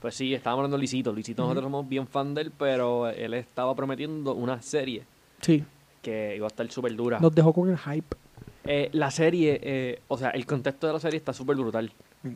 Pues 0.00 0.14
sí, 0.14 0.34
estábamos 0.34 0.60
hablando 0.60 0.76
de 0.76 0.80
Luisito. 0.80 1.12
Luisito, 1.12 1.42
nosotros 1.42 1.64
somos 1.64 1.88
bien 1.88 2.06
fan 2.06 2.34
de 2.34 2.42
él, 2.42 2.52
pero 2.56 3.08
él 3.08 3.34
estaba 3.34 3.74
prometiendo 3.74 4.34
una 4.34 4.60
serie 4.62 5.04
sí, 5.40 5.64
que 6.02 6.34
iba 6.36 6.46
a 6.46 6.48
estar 6.48 6.70
súper 6.70 6.94
dura. 6.94 7.18
nos 7.18 7.34
dejó 7.34 7.52
con 7.52 7.70
el 7.70 7.78
hype. 7.78 8.16
Eh, 8.64 8.88
la 8.92 9.10
serie, 9.10 9.60
eh, 9.62 10.00
o 10.08 10.18
sea, 10.18 10.30
el 10.30 10.44
contexto 10.44 10.86
de 10.86 10.92
la 10.92 11.00
serie 11.00 11.16
está 11.16 11.32
súper 11.32 11.56
brutal. 11.56 11.90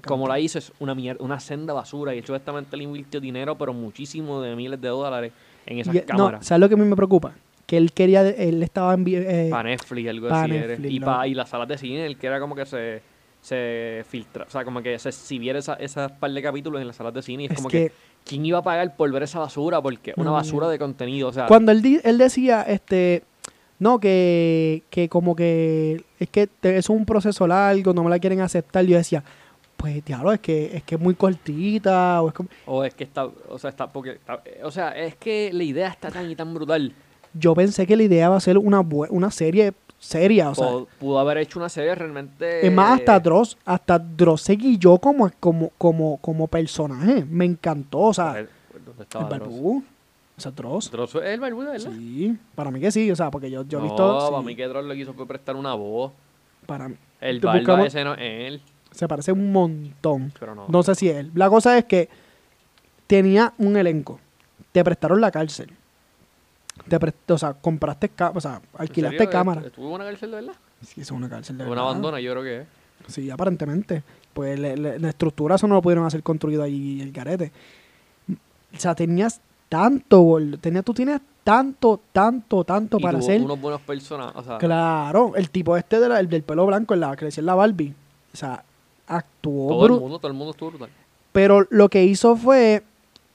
Como 0.06 0.28
la 0.28 0.38
hizo 0.38 0.58
es 0.58 0.72
una 0.78 0.94
mierda, 0.94 1.22
una 1.24 1.40
senda 1.40 1.74
basura. 1.74 2.14
Y 2.14 2.20
supuestamente 2.20 2.76
le 2.76 2.84
invirtió 2.84 3.20
dinero, 3.20 3.58
pero 3.58 3.72
muchísimo 3.72 4.40
de 4.40 4.54
miles 4.54 4.80
de 4.80 4.88
dólares 4.88 5.32
en 5.66 5.78
esas 5.80 5.94
Y, 5.94 5.98
eh, 5.98 6.04
no, 6.08 6.16
cámaras. 6.16 6.46
¿sabes 6.46 6.60
lo 6.60 6.68
que 6.68 6.74
a 6.74 6.78
mí 6.78 6.84
me 6.84 6.96
preocupa? 6.96 7.34
Que 7.66 7.76
él 7.76 7.92
quería, 7.92 8.28
él 8.28 8.62
estaba 8.62 8.94
en... 8.94 9.04
eh, 9.06 9.48
para 9.50 9.68
Netflix, 9.68 10.08
algo 10.08 10.28
pa' 10.28 10.42
así. 10.42 10.52
Netflix, 10.52 10.92
y, 10.92 10.98
no. 11.00 11.06
pa, 11.06 11.26
y 11.26 11.34
las 11.34 11.48
salas 11.48 11.68
de 11.68 11.78
cine, 11.78 12.06
el 12.06 12.16
que 12.16 12.26
era 12.26 12.40
como 12.40 12.54
que 12.54 12.66
se, 12.66 13.02
se 13.40 14.04
filtra. 14.08 14.44
O 14.46 14.50
sea, 14.50 14.64
como 14.64 14.82
que 14.82 14.98
se 14.98 15.08
exhibiera 15.08 15.58
esa, 15.58 15.74
esas 15.74 16.12
par 16.12 16.30
de 16.30 16.42
capítulos 16.42 16.80
en 16.80 16.86
las 16.86 16.96
salas 16.96 17.14
de 17.14 17.22
cine. 17.22 17.44
Y 17.44 17.46
es, 17.46 17.52
es 17.52 17.56
como 17.56 17.68
que, 17.68 17.88
que, 17.88 17.92
¿quién 18.24 18.44
iba 18.46 18.58
a 18.58 18.62
pagar 18.62 18.96
por 18.96 19.10
ver 19.12 19.22
esa 19.22 19.38
basura? 19.38 19.80
Porque 19.80 20.12
una 20.16 20.26
No, 20.26 20.32
basura 20.34 20.68
de 20.68 20.78
contenido. 20.78 21.28
O 21.28 21.32
sea, 21.32 21.46
cuando 21.46 21.72
él, 21.72 21.82
di- 21.82 22.00
él 22.04 22.18
decía, 22.18 22.62
este... 22.62 23.22
No, 23.78 23.98
que, 23.98 24.82
que 24.90 25.08
como 25.08 25.34
que 25.34 26.04
es 26.18 26.28
que 26.28 26.46
te- 26.46 26.76
es 26.76 26.90
un 26.90 27.06
proceso 27.06 27.46
largo, 27.46 27.94
no 27.94 28.04
me 28.04 28.10
la 28.10 28.18
quieren 28.18 28.42
aceptar. 28.42 28.84
Yo 28.84 28.98
decía, 28.98 29.24
pues 29.78 30.04
diablo, 30.04 30.34
es 30.34 30.40
que 30.40 30.76
es 30.76 30.82
que 30.82 30.96
es 30.96 31.00
muy 31.00 31.14
cortita 31.14 32.20
o 32.20 32.28
es 32.28 32.34
como... 32.34 32.50
o 32.66 32.84
es 32.84 32.92
que 32.92 33.04
está, 33.04 33.24
o 33.24 33.58
sea, 33.58 33.70
está, 33.70 33.88
porque, 33.90 34.10
está- 34.10 34.42
o 34.64 34.70
sea, 34.70 34.90
es 34.90 35.14
que 35.14 35.50
la 35.54 35.64
idea 35.64 35.88
está 35.88 36.10
tan 36.10 36.30
y 36.30 36.36
tan 36.36 36.52
brutal. 36.52 36.92
Yo 37.32 37.54
pensé 37.54 37.86
que 37.86 37.96
la 37.96 38.02
idea 38.02 38.28
va 38.28 38.36
a 38.36 38.40
ser 38.40 38.58
una, 38.58 38.80
una 38.80 39.30
serie 39.30 39.72
seria, 40.00 40.50
o 40.50 40.54
sea... 40.54 40.66
Pudo, 40.66 40.88
pudo 40.98 41.18
haber 41.20 41.38
hecho 41.38 41.60
una 41.60 41.68
serie 41.68 41.94
realmente. 41.94 42.66
Es 42.66 42.72
más, 42.72 42.98
hasta 42.98 43.20
Dross, 43.20 43.56
hasta 43.64 43.98
Dross 43.98 44.42
seguí 44.42 44.78
yo 44.78 44.98
como, 44.98 45.30
como, 45.38 45.70
como, 45.78 46.16
como 46.16 46.48
personaje. 46.48 47.24
Me 47.28 47.44
encantó, 47.44 47.98
o 48.00 48.14
sea, 48.14 48.32
ver, 48.32 48.48
¿Dónde 48.72 48.92
el 48.96 49.02
estaba 49.02 49.28
Dross? 49.28 49.40
Barbú. 49.40 49.84
O 50.36 50.40
sea, 50.40 50.50
Dross. 50.50 50.90
Dross 50.90 51.14
es 51.16 51.22
el 51.22 51.38
Bermúdez, 51.40 51.84
¿verdad? 51.84 51.98
Sí, 51.98 52.36
para 52.54 52.70
mí 52.70 52.80
que 52.80 52.90
sí, 52.90 53.10
o 53.10 53.14
sea, 53.14 53.30
porque 53.30 53.50
yo, 53.50 53.62
yo 53.64 53.78
he 53.78 53.82
no, 53.82 53.88
visto... 53.88 54.20
sí, 54.20 54.30
para 54.32 54.42
mí 54.42 54.56
que 54.56 54.66
Dross 54.66 54.96
hizo 54.96 55.12
fue 55.12 55.26
prestar 55.28 55.54
una 55.54 55.74
voz. 55.74 56.12
para 56.66 56.88
mí. 56.88 56.96
El 57.20 57.38
barba 57.38 57.84
ese 57.84 58.02
no 58.02 58.14
es 58.14 58.20
él, 58.20 58.62
Se 58.92 59.06
parece 59.06 59.30
un 59.32 59.52
montón. 59.52 60.32
pero 60.40 60.54
no. 60.54 60.64
No 60.66 60.82
sé 60.82 60.94
si 60.94 61.10
es 61.10 61.16
él. 61.16 61.30
La 61.34 61.50
cosa 61.50 61.76
es 61.76 61.84
que 61.84 62.08
tenía 63.06 63.52
un 63.58 63.76
elenco. 63.76 64.18
Te 64.72 64.82
prestaron 64.82 65.20
la 65.20 65.30
cárcel. 65.30 65.70
Te 66.88 66.98
prest- 66.98 67.14
o 67.34 67.38
sea, 67.38 67.54
compraste, 67.54 68.10
o 68.34 68.40
sea, 68.40 68.56
¿En 68.74 68.80
alquilaste 68.80 69.28
cámara. 69.28 69.62
¿Estuvo 69.66 69.88
en 69.88 69.94
una 69.94 70.04
cárcel 70.04 70.30
de 70.30 70.36
verdad? 70.36 70.52
Sí, 70.84 71.00
es 71.00 71.10
una 71.10 71.28
cárcel 71.28 71.58
de 71.58 71.64
Una 71.64 71.70
verdad. 71.70 71.84
abandona, 71.86 72.20
yo 72.20 72.32
creo 72.32 72.42
que 72.42 72.60
es. 72.62 72.66
Sí, 73.08 73.30
aparentemente. 73.30 74.02
Pues 74.32 74.58
le- 74.58 74.76
le- 74.76 74.98
la 74.98 75.08
estructura 75.08 75.56
eso 75.56 75.66
no 75.66 75.74
lo 75.74 75.82
pudieron 75.82 76.04
hacer 76.06 76.22
construido 76.22 76.62
ahí 76.62 77.00
el 77.00 77.12
garete. 77.12 77.52
O 78.74 78.78
sea, 78.78 78.94
tenías 78.94 79.40
tanto, 79.68 80.20
gol- 80.20 80.58
tenía, 80.60 80.82
tú 80.82 80.94
tienes 80.94 81.20
tanto, 81.44 82.00
tanto, 82.12 82.64
tanto 82.64 82.98
Y 82.98 83.02
para 83.02 83.18
tuvo 83.18 83.28
hacer. 83.28 83.42
unos 83.42 83.60
buenos 83.60 83.80
personajes. 83.80 84.36
O 84.36 84.42
sea, 84.44 84.58
Claro, 84.58 85.32
el 85.36 85.50
tipo 85.50 85.76
este 85.76 85.98
de 86.00 86.08
la- 86.08 86.20
el 86.20 86.28
del 86.28 86.42
pelo 86.42 86.66
blanco, 86.66 86.94
en 86.94 87.00
la 87.00 87.16
que 87.16 87.24
decían 87.26 87.46
la 87.46 87.54
Barbie. 87.54 87.94
O 88.32 88.36
sea, 88.36 88.62
actuó 89.06 89.68
todo 89.68 89.86
el 89.86 89.92
mundo, 90.00 90.18
todo 90.18 90.28
el 90.28 90.34
mundo 90.36 90.52
estuvo 90.52 90.70
brutal. 90.70 90.90
Pero 91.32 91.66
lo 91.70 91.88
que 91.88 92.04
hizo 92.04 92.36
fue, 92.36 92.82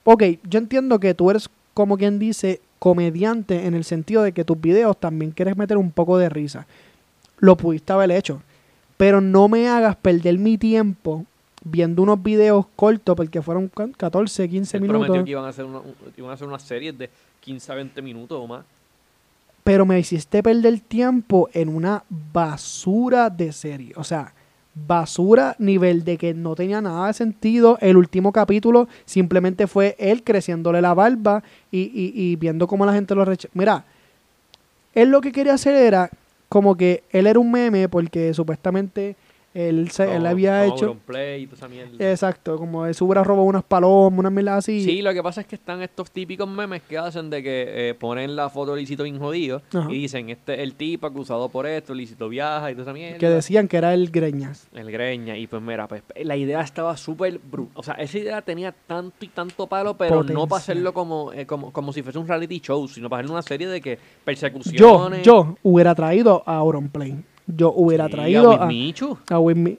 ok, 0.03 0.23
yo 0.43 0.59
entiendo 0.59 0.99
que 0.99 1.13
tú 1.13 1.29
eres 1.29 1.49
como 1.73 1.97
quien 1.97 2.19
dice 2.19 2.61
comediante 2.79 3.65
en 3.65 3.73
el 3.73 3.83
sentido 3.83 4.23
de 4.23 4.31
que 4.31 4.43
tus 4.45 4.59
videos 4.59 4.97
también 4.99 5.31
quieres 5.31 5.57
meter 5.57 5.77
un 5.77 5.91
poco 5.91 6.17
de 6.17 6.29
risa. 6.29 6.67
Lo 7.39 7.55
pudiste 7.57 7.93
haber 7.93 8.11
hecho. 8.11 8.41
Pero 8.97 9.19
no 9.21 9.47
me 9.49 9.67
hagas 9.67 9.95
perder 9.97 10.37
mi 10.37 10.57
tiempo 10.57 11.25
viendo 11.63 12.01
unos 12.03 12.21
videos 12.21 12.65
cortos 12.75 13.15
porque 13.15 13.41
fueron 13.41 13.67
¿cuán? 13.67 13.91
14, 13.93 14.47
15 14.47 14.77
Él 14.77 14.81
minutos. 14.83 15.01
prometió 15.07 15.25
que 15.25 15.31
iban 15.31 15.45
a 15.45 15.49
hacer 15.49 15.65
una, 15.65 15.79
un- 15.79 15.95
iban 16.15 16.31
a 16.31 16.33
hacer 16.35 16.47
una 16.47 16.59
serie 16.59 16.93
de 16.93 17.09
15 17.41 17.71
a 17.71 17.75
20 17.75 18.01
minutos 18.01 18.39
o 18.41 18.47
más. 18.47 18.63
Pero 19.63 19.85
me 19.85 19.99
hiciste 19.99 20.43
perder 20.43 20.79
tiempo 20.79 21.49
en 21.53 21.69
una 21.69 22.03
basura 22.09 23.29
de 23.31 23.51
serie. 23.51 23.93
O 23.95 24.03
sea, 24.03 24.31
basura 24.75 25.55
nivel 25.57 26.03
de 26.03 26.17
que 26.17 26.33
no 26.33 26.53
tenía 26.55 26.81
nada 26.81 27.07
de 27.07 27.13
sentido. 27.13 27.77
El 27.81 27.97
último 27.97 28.31
capítulo 28.31 28.87
simplemente 29.05 29.67
fue 29.67 29.95
él 29.99 30.23
creciéndole 30.23 30.81
la 30.81 30.93
barba 30.93 31.43
y, 31.71 31.79
y- 31.79 32.11
y 32.13 32.35
viendo 32.35 32.67
cómo 32.67 32.85
la 32.85 32.93
gente 32.93 33.15
lo 33.15 33.23
rechaza. 33.25 33.51
Mira, 33.53 33.85
él 34.93 35.09
lo 35.09 35.21
que 35.21 35.31
quería 35.31 35.53
hacer 35.53 35.75
era 35.75 36.09
como 36.49 36.75
que 36.75 37.03
él 37.11 37.27
era 37.27 37.39
un 37.39 37.51
meme 37.51 37.89
porque 37.89 38.33
supuestamente 38.33 39.15
él, 39.55 39.89
se, 39.89 40.15
él 40.15 40.25
había 40.27 40.59
no, 40.67 40.73
hecho... 40.75 40.85
Auronplay 40.85 41.41
y 41.43 41.47
toda 41.47 41.57
esa 41.57 41.67
mierda. 41.67 42.11
Exacto, 42.11 42.57
como 42.57 42.85
él 42.85 42.93
se 42.93 43.03
hubiera 43.03 43.23
robado 43.23 43.45
unas 43.47 43.63
palomas, 43.63 44.19
unas 44.19 44.31
mierdas 44.31 44.57
así. 44.59 44.83
Sí, 44.83 45.01
lo 45.01 45.13
que 45.13 45.23
pasa 45.23 45.41
es 45.41 45.47
que 45.47 45.55
están 45.55 45.81
estos 45.81 46.11
típicos 46.11 46.47
memes 46.47 46.81
que 46.83 46.97
hacen 46.97 47.29
de 47.29 47.41
que 47.41 47.89
eh, 47.89 47.93
ponen 47.95 48.35
la 48.35 48.49
foto 48.49 48.75
de 48.75 48.81
Licito 48.81 49.03
bien 49.03 49.17
jodido 49.17 49.61
Ajá. 49.73 49.87
y 49.89 50.01
dicen, 50.01 50.29
este 50.29 50.53
es 50.55 50.59
el 50.59 50.75
tipo 50.75 51.07
acusado 51.07 51.49
por 51.49 51.65
esto, 51.65 51.93
Licito 51.93 52.29
viaja 52.29 52.69
y 52.69 52.73
toda 52.73 52.83
esa 52.83 52.93
mierda. 52.93 53.17
que 53.17 53.29
decían 53.29 53.67
que 53.67 53.77
era 53.77 53.93
el 53.93 54.11
Greñas. 54.11 54.67
El 54.73 54.91
greña. 54.91 55.37
Y 55.37 55.47
pues 55.47 55.61
mira, 55.61 55.87
pues 55.87 56.03
la 56.23 56.35
idea 56.35 56.61
estaba 56.61 56.97
súper... 56.97 57.39
bru- 57.41 57.69
O 57.75 57.81
sea, 57.81 57.93
esa 57.95 58.17
idea 58.19 58.41
tenía 58.41 58.73
tanto 58.73 59.23
y 59.23 59.29
tanto 59.29 59.67
palo, 59.67 59.95
pero 59.97 60.21
no 60.23 60.47
para 60.47 60.59
hacerlo 60.59 60.93
como, 60.93 61.31
eh, 61.31 61.45
como, 61.45 61.71
como 61.71 61.93
si 61.93 62.03
fuese 62.03 62.19
un 62.19 62.27
reality 62.27 62.59
show, 62.59 62.87
sino 62.87 63.09
para 63.09 63.21
hacerlo 63.21 63.33
una 63.35 63.41
serie 63.41 63.67
de 63.67 63.79
que 63.79 63.95
Yo, 63.95 63.99
persecuciones... 64.25 65.23
yo 65.23 65.55
hubiera 65.63 65.95
traído 65.95 66.43
a 66.45 66.57
Auronplay. 66.57 67.15
Yo 67.47 67.71
hubiera 67.73 68.05
Sí, 68.05 68.11
traído 68.11 68.51
a 68.51 68.55
a, 68.55 68.67
Wismichu. 68.67 69.17
a 69.29 69.39
Whitney. 69.39 69.77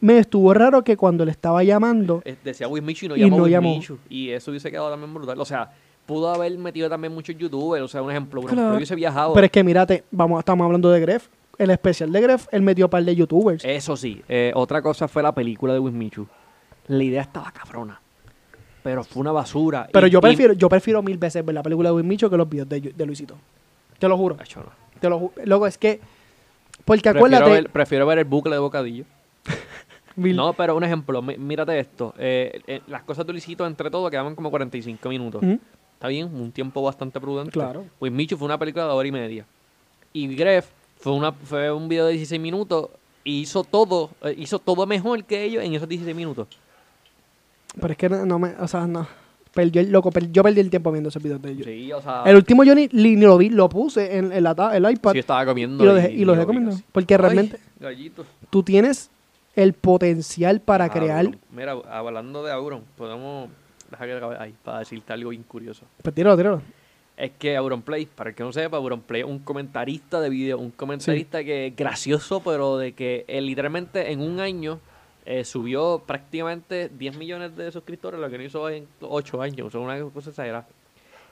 Me 0.00 0.18
estuvo 0.18 0.54
raro 0.54 0.82
que 0.84 0.96
cuando 0.96 1.24
le 1.24 1.30
estaba 1.32 1.62
llamando, 1.64 2.22
Eh, 2.24 2.36
Decía 2.44 2.68
Wismichu 2.68 3.06
y 3.06 3.08
no 3.08 3.16
Y 3.16 3.20
llamó 3.20 3.38
no 3.38 3.46
llamó. 3.48 3.68
Wismichu. 3.70 3.98
Y 4.08 4.30
eso 4.30 4.50
hubiese 4.50 4.70
quedado 4.70 4.90
también 4.90 5.12
brutal. 5.12 5.40
O 5.40 5.44
sea, 5.44 5.70
pudo 6.06 6.28
haber 6.32 6.56
metido 6.58 6.88
también 6.88 7.12
muchos 7.14 7.36
youtubers. 7.36 7.82
O 7.84 7.88
sea, 7.88 8.02
un 8.02 8.10
ejemplo, 8.10 8.40
Claro. 8.42 8.56
pero 8.56 8.76
hubiese 8.76 8.94
viajado. 8.94 9.32
pero 9.34 9.44
es 9.46 9.50
que 9.50 9.64
mírate, 9.64 10.04
vamos, 10.10 10.38
estamos 10.38 10.64
hablando 10.64 10.90
de 10.90 11.00
Gref. 11.00 11.28
El 11.58 11.70
especial 11.70 12.12
de 12.12 12.20
Gref, 12.20 12.46
él 12.52 12.62
metió 12.62 12.86
un 12.86 12.90
par 12.90 13.02
de 13.04 13.16
youtubers. 13.16 13.64
Eso 13.64 13.96
sí, 13.96 14.22
eh, 14.28 14.52
otra 14.54 14.80
cosa 14.80 15.08
fue 15.08 15.22
la 15.24 15.32
película 15.32 15.72
de 15.72 15.80
Wismichu. 15.80 16.26
La 16.86 17.02
idea 17.02 17.22
estaba 17.22 17.50
cabrona. 17.50 18.00
Pero 18.84 19.02
fue 19.02 19.20
una 19.20 19.32
basura. 19.32 19.88
pero 19.92 20.06
Y- 20.06 20.10
yo 20.10 20.18
y- 20.20 20.22
prefiero, 20.22 20.52
yo 20.54 20.68
prefiero 20.68 21.02
mil 21.02 21.18
veces 21.18 21.44
ver 21.44 21.54
la 21.56 21.62
película 21.64 21.88
de 21.90 21.96
Wismicho 21.96 22.30
que 22.30 22.36
los 22.36 22.48
videos 22.48 22.68
de, 22.68 22.80
de 22.80 23.06
Luisito. 23.06 23.36
Te 23.98 24.06
lo 24.08 24.16
juro. 24.16 24.36
No. 24.36 24.62
Te 25.00 25.08
lo 25.08 25.18
juro. 25.18 25.32
Luego 25.44 25.66
es 25.66 25.76
que, 25.76 26.00
porque 26.88 27.02
Prefiero, 27.02 27.18
acuérdate, 27.36 27.50
ver, 27.62 27.70
prefiero 27.70 28.06
ver 28.06 28.18
el 28.18 28.24
bucle 28.24 28.52
de 28.54 28.58
bocadillo. 28.58 29.04
No, 30.16 30.52
pero 30.52 30.76
un 30.76 30.82
ejemplo, 30.82 31.22
mí- 31.22 31.36
mírate 31.38 31.78
esto. 31.78 32.12
eh, 32.18 32.60
eh, 32.66 32.80
las 32.88 33.04
cosas 33.04 33.24
de 33.24 33.32
Luisito, 33.32 33.64
entre 33.64 33.88
todo, 33.88 34.10
quedaban 34.10 34.34
como 34.34 34.50
45 34.50 35.08
minutos. 35.08 35.40
Está 35.94 36.08
bien, 36.08 36.26
un 36.34 36.50
tiempo 36.50 36.82
bastante 36.82 37.20
prudente. 37.20 37.52
Claro. 37.52 37.84
Wismichu 38.00 38.36
fue 38.36 38.46
una 38.46 38.58
película 38.58 38.84
de 38.86 38.90
hora 38.90 39.06
y 39.06 39.12
media. 39.12 39.46
Y 40.12 40.34
Gref 40.34 40.68
fue, 40.98 41.12
una, 41.12 41.30
fue 41.30 41.70
un 41.70 41.88
video 41.88 42.06
de 42.06 42.12
16 42.14 42.40
minutos 42.40 42.88
y 43.22 43.40
hizo 43.42 43.62
todo, 43.62 44.10
eh, 44.22 44.34
hizo 44.38 44.58
todo 44.58 44.86
mejor 44.86 45.22
que 45.24 45.44
ellos 45.44 45.62
en 45.62 45.74
esos 45.74 45.88
16 45.88 46.16
minutos. 46.16 46.48
Pero 47.80 47.92
es 47.92 47.96
que 47.98 48.08
no, 48.08 48.26
no 48.26 48.38
me, 48.40 48.54
o 48.58 48.66
sea, 48.66 48.86
no. 48.88 49.06
Perdió 49.54 49.80
el 49.80 49.90
loco, 49.90 50.10
per- 50.10 50.30
yo 50.30 50.42
perdí 50.42 50.60
el 50.60 50.70
tiempo 50.70 50.92
viendo 50.92 51.08
esos 51.08 51.22
videos 51.22 51.40
de 51.42 51.50
ellos. 51.50 51.66
Sí, 51.66 51.92
o 51.92 52.00
sea, 52.00 52.22
El 52.26 52.36
último 52.36 52.64
yo 52.64 52.74
ni, 52.74 52.88
ni- 52.92 53.16
ni 53.16 53.22
lo 53.24 53.38
vi, 53.38 53.48
lo 53.50 53.68
puse 53.68 54.16
en, 54.18 54.32
en 54.32 54.42
la 54.44 54.54
el 54.74 54.90
iPad 54.90 55.12
sí 55.12 55.18
estaba 55.18 55.44
comiendo. 55.46 55.82
y 55.82 55.86
lo 55.86 55.94
dejé, 55.94 56.12
y 56.12 56.24
lo 56.24 56.32
dejé 56.34 56.46
comiendo. 56.46 56.76
Porque 56.92 57.14
Ay, 57.14 57.18
realmente 57.20 57.58
gallito. 57.80 58.24
tú 58.50 58.62
tienes 58.62 59.10
el 59.56 59.72
potencial 59.72 60.60
para 60.60 60.84
Ah, 60.84 60.90
crear. 60.90 61.24
Auron. 61.26 61.38
Mira, 61.50 61.72
hablando 61.90 62.44
de 62.44 62.52
Auron, 62.52 62.82
podemos. 62.96 63.48
Deja 63.90 64.04
que 64.04 64.12
acabe 64.12 64.36
ahí 64.38 64.54
para 64.62 64.80
decirte 64.80 65.12
algo 65.14 65.30
bien 65.30 65.42
curioso. 65.44 65.84
Pues 66.02 66.14
tíralo, 66.14 66.36
tíralo. 66.36 66.62
Es 67.16 67.32
que 67.38 67.56
Auronplay, 67.56 68.06
para 68.06 68.30
el 68.30 68.36
que 68.36 68.44
no 68.44 68.52
sepa, 68.52 68.76
Auronplay 68.76 69.22
es 69.22 69.26
un 69.26 69.40
comentarista 69.40 70.20
de 70.20 70.28
video, 70.30 70.58
un 70.58 70.70
comentarista 70.70 71.42
que 71.42 71.68
es 71.68 71.74
gracioso, 71.76 72.40
pero 72.44 72.76
de 72.78 72.92
que 72.92 73.24
eh, 73.26 73.40
literalmente 73.40 74.12
en 74.12 74.20
un 74.20 74.38
año 74.38 74.78
eh, 75.30 75.44
subió 75.44 76.02
prácticamente 76.06 76.88
10 76.88 77.18
millones 77.18 77.54
de 77.54 77.70
suscriptores, 77.70 78.18
lo 78.18 78.30
que 78.30 78.38
no 78.38 78.44
hizo 78.44 78.68
en 78.70 78.88
8 79.02 79.42
años, 79.42 79.66
o 79.66 79.70
sea, 79.70 79.80
una 79.80 80.00
cosa 80.10 80.30
exagerada. 80.30 80.66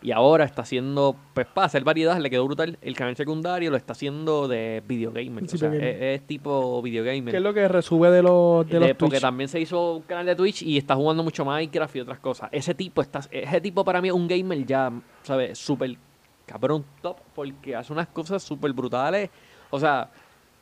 Y 0.03 0.13
ahora 0.13 0.45
está 0.45 0.61
haciendo, 0.61 1.17
pues 1.33 1.47
para 1.47 1.65
hacer 1.69 1.83
variedad, 1.83 2.19
le 2.19 2.29
quedó 2.29 2.45
brutal. 2.45 2.77
El 2.83 2.95
canal 2.95 3.17
secundario 3.17 3.71
lo 3.71 3.79
está 3.79 3.95
haciendo 3.95 4.47
de 4.47 4.83
videogamer, 4.87 5.49
Sí, 5.49 5.57
o 5.57 5.59
sea, 5.59 5.75
es, 5.75 6.21
es 6.21 6.27
tipo 6.27 6.83
videogamer. 6.83 7.31
¿Qué 7.33 7.39
es 7.39 7.43
lo 7.43 7.55
que 7.55 7.67
resube 7.67 8.11
de 8.11 8.23
los, 8.23 8.67
de 8.69 8.75
De- 8.75 8.81
los 8.81 8.89
porque 8.99 9.13
Twitch? 9.15 9.21
también 9.23 9.49
se 9.49 9.59
hizo 9.59 9.95
un 9.97 10.03
canal 10.03 10.27
de 10.27 10.37
Twitch 10.37 10.61
y 10.61 10.77
está 10.77 10.95
jugando 10.95 11.23
mucho 11.25 11.47
Minecraft 11.47 11.97
y 11.97 12.01
otras 12.01 12.19
cosas. 12.19 12.51
Ese 12.53 12.75
tipo 12.75 13.01
está, 13.01 13.21
ese 13.31 13.61
tipo 13.63 13.83
para 13.83 14.03
mí 14.03 14.09
es 14.09 14.15
un 14.15 14.29
gamer 14.29 14.67
ya, 14.67 14.93
¿sabes? 15.23 15.59
Súper 15.59 15.97
cabrón 16.45 16.85
top 17.01 17.17
porque 17.35 17.75
hace 17.75 17.91
unas 17.95 18.09
cosas 18.09 18.43
súper 18.43 18.75
brutales. 18.75 19.31
O 19.71 19.81
sea, 19.81 20.11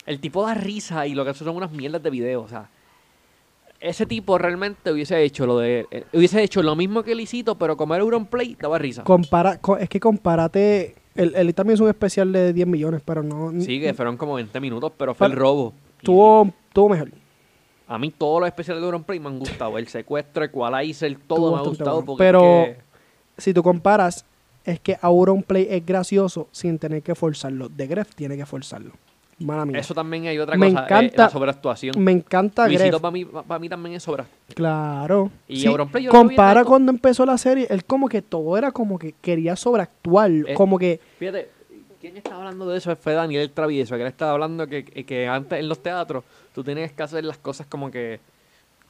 el 0.07 0.21
tipo 0.21 0.47
da 0.47 0.55
risa 0.55 1.09
y 1.09 1.15
lo 1.15 1.25
que 1.25 1.31
hace 1.31 1.45
son 1.45 1.57
unas 1.57 1.73
mierdas 1.73 2.01
de 2.05 2.09
video. 2.11 2.41
O 2.43 2.49
sea, 2.49 2.71
ese 3.89 4.07
tipo 4.07 4.39
realmente 4.39 4.91
hubiese 4.91 5.23
hecho 5.23 5.47
lo 5.47 5.59
de 5.59 5.87
eh, 5.91 6.05
hubiese 6.13 6.43
hecho 6.43 6.63
lo 6.63 6.75
mismo 6.77 7.03
que 7.03 7.15
Licito, 7.15 7.57
pero 7.57 7.77
como 7.77 7.95
era 7.95 8.03
Auronplay, 8.03 8.57
daba 8.61 8.79
risa. 8.79 9.05
Compara, 9.05 9.59
co- 9.61 9.77
es 9.77 9.89
que 9.89 10.01
compárate. 10.01 10.95
Él, 11.15 11.33
él 11.37 11.55
también 11.55 11.75
es 11.75 11.81
un 11.81 11.89
especial 11.89 12.33
de 12.33 12.53
10 12.53 12.67
millones, 12.67 13.01
pero 13.05 13.23
no. 13.23 13.53
Sí, 13.61 13.81
que 13.81 13.95
fueron 13.95 14.17
como 14.17 14.35
20 14.35 14.59
minutos, 14.61 14.93
pero 14.97 15.15
fue 15.15 15.27
el 15.29 15.33
robo. 15.35 15.73
Y- 16.03 16.05
Tuvo, 16.07 16.53
tuvo 16.73 16.89
mejor. 16.89 17.11
A 17.87 17.99
mí 17.99 18.11
todos 18.11 18.41
los 18.41 18.47
especiales 18.49 18.81
de 18.81 18.87
Auronplay 18.87 19.21
me 19.21 19.29
han 19.29 19.39
gustado. 19.39 19.77
El 19.79 19.87
secuestro, 19.89 20.45
Equalizer, 20.45 21.17
todo 21.27 21.37
Estuvo 21.37 21.41
me 21.41 21.47
ha 21.47 21.51
bastante 21.59 21.69
gustado. 21.79 21.95
bueno. 21.97 22.07
Porque 22.07 22.25
Pero- 22.25 22.63
es 22.63 22.77
que- 22.77 22.85
Si 23.37 23.53
tú 23.55 23.63
comparas, 23.63 24.25
es 24.65 24.81
que 24.81 24.97
Auronplay 25.03 25.67
es 25.71 25.85
gracioso 25.85 26.49
sin 26.53 26.79
tener 26.79 27.03
que 27.03 27.15
forzarlo. 27.15 27.69
De 27.69 27.87
Gref 27.87 28.15
tiene 28.15 28.37
que 28.37 28.47
forzarlo. 28.47 28.93
Mala 29.41 29.65
mía. 29.67 29.79
Eso 29.81 29.95
también 29.95 30.27
hay 30.27 30.39
otra 30.39 30.57
Me 30.57 30.69
cosa, 30.71 30.83
eh, 30.83 30.85
encanta- 30.85 31.23
la 31.25 31.31
sobreactuación. 31.31 31.95
Me 32.03 32.13
encanta 32.13 32.69
Luisito 32.69 33.01
para 33.01 33.11
mí, 33.11 33.25
para 33.25 33.59
mí 33.59 33.69
también 33.69 33.97
es 33.97 34.03
sobre. 34.03 34.25
Claro. 34.55 35.31
Y 35.49 35.57
Sí, 35.61 35.67
Auronplay 35.67 36.05
yo 36.05 36.11
compara 36.11 36.65
cuando 36.65 36.93
empezó 36.93 37.27
la 37.27 37.37
serie, 37.39 37.67
él 37.71 37.85
como 37.85 38.09
que 38.09 38.23
todo 38.23 38.57
era 38.57 38.71
como 38.71 38.99
que 38.99 39.13
quería 39.21 39.57
sobreactuar. 39.57 40.31
Eh, 40.31 40.55
como 40.55 40.79
que. 40.79 41.01
Fíjate, 41.19 41.49
¿quién 42.01 42.17
estaba 42.17 42.39
hablando 42.39 42.67
de 42.69 42.79
eso? 42.79 42.95
Fue 42.97 43.13
Daniel 43.15 43.51
Travieso, 43.51 43.97
que 43.97 44.03
él 44.03 44.09
estaba 44.09 44.33
hablando 44.33 44.67
que, 44.67 44.85
que- 44.85 45.05
que 45.05 45.27
antes 45.27 45.59
en 45.59 45.69
los 45.69 45.83
teatros 45.83 46.23
tú 46.55 46.63
tenías 46.63 46.93
que 46.93 47.03
hacer 47.03 47.25
las 47.25 47.39
cosas 47.39 47.67
como 47.67 47.91
que 47.91 48.21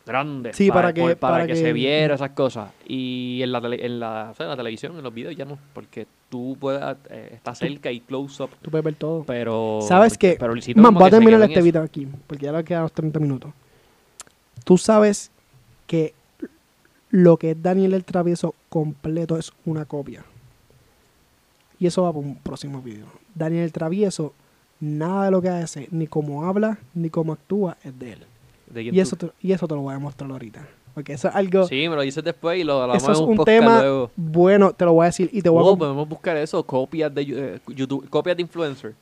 grandes 0.06 0.54
Sí, 0.56 0.70
para 0.70 0.92
que- 0.92 1.00
para 1.16 1.34
para 1.34 1.46
que, 1.46 1.54
que- 1.54 1.58
se 1.60 1.72
viera 1.72 2.14
esas 2.14 2.30
cosas. 2.30 2.70
Y 2.86 3.40
en 3.42 3.52
la, 3.52 3.60
tele- 3.60 3.84
en, 3.84 4.00
la, 4.00 4.28
o 4.32 4.34
sea, 4.34 4.44
en 4.44 4.50
la 4.50 4.56
televisión, 4.56 4.96
en 4.96 5.02
los 5.02 5.14
videos 5.14 5.34
ya 5.36 5.44
no, 5.44 5.58
porque 5.72 6.06
tú 6.28 6.56
puedes 6.60 6.82
eh, 7.10 7.30
estar 7.34 7.56
cerca 7.56 7.90
y 7.90 8.00
close 8.00 8.42
up, 8.42 8.50
Tú 8.60 8.70
puedes 8.70 8.84
ver 8.84 8.94
todo. 8.96 9.24
pero... 9.24 9.78
¿Sabes 9.86 10.18
qué? 10.18 10.36
Pero 10.38 10.54
Man, 10.76 10.94
voy 10.94 11.06
a 11.06 11.10
terminar 11.10 11.40
este 11.42 11.54
eso. 11.54 11.64
video 11.64 11.82
aquí, 11.82 12.06
porque 12.26 12.44
ya 12.46 12.52
le 12.52 12.64
quedan 12.64 12.82
los 12.82 12.92
30 12.92 13.18
minutos. 13.20 13.52
Tú 14.64 14.76
sabes 14.78 15.30
que 15.86 16.14
lo 17.10 17.36
que 17.36 17.52
es 17.52 17.62
Daniel 17.62 17.94
el 17.94 18.04
Travieso 18.04 18.54
completo 18.68 19.36
es 19.38 19.52
una 19.64 19.84
copia. 19.84 20.24
Y 21.78 21.86
eso 21.86 22.02
va 22.02 22.12
para 22.12 22.26
un 22.26 22.36
próximo 22.36 22.80
video. 22.82 23.06
Daniel 23.34 23.64
el 23.64 23.72
Travieso, 23.72 24.32
nada 24.80 25.26
de 25.26 25.30
lo 25.30 25.40
que 25.42 25.48
hace, 25.48 25.88
ni 25.90 26.06
cómo 26.06 26.44
habla, 26.46 26.78
ni 26.94 27.10
cómo 27.10 27.32
actúa, 27.32 27.76
es 27.84 27.98
de 27.98 28.12
él. 28.14 28.18
¿De 28.74 28.82
quién 28.82 28.94
Y 28.94 29.00
eso, 29.00 29.16
te, 29.16 29.30
y 29.40 29.52
eso 29.52 29.66
te 29.68 29.74
lo 29.74 29.80
voy 29.80 29.94
a 29.94 29.98
mostrar 29.98 30.30
ahorita. 30.30 30.66
porque 30.94 31.12
eso 31.14 31.28
es 31.28 31.34
algo... 31.34 31.66
Sí, 31.66 31.88
me 31.88 31.96
lo 31.96 32.02
dices 32.02 32.22
después 32.22 32.58
y 32.60 32.64
lo 32.64 32.82
hablamos 32.82 33.02
eso 33.02 33.12
es 33.12 33.18
un, 33.18 33.38
un 33.38 33.44
tema 33.44 33.80
luego. 33.80 34.10
bueno, 34.16 34.72
te 34.72 34.84
lo 34.84 34.92
voy 34.92 35.04
a 35.04 35.06
decir 35.06 35.28
y 35.32 35.40
te 35.42 35.48
voy 35.48 35.60
a... 35.60 35.66
Oh, 35.66 35.74
comp- 35.74 35.78
podemos 35.78 36.08
buscar 36.08 36.36
eso, 36.36 36.62
copias 36.64 37.14
de 37.14 37.22
eh, 37.22 37.60
YouTube, 37.68 38.08
copias 38.10 38.36
de 38.36 38.42
influencer. 38.42 38.94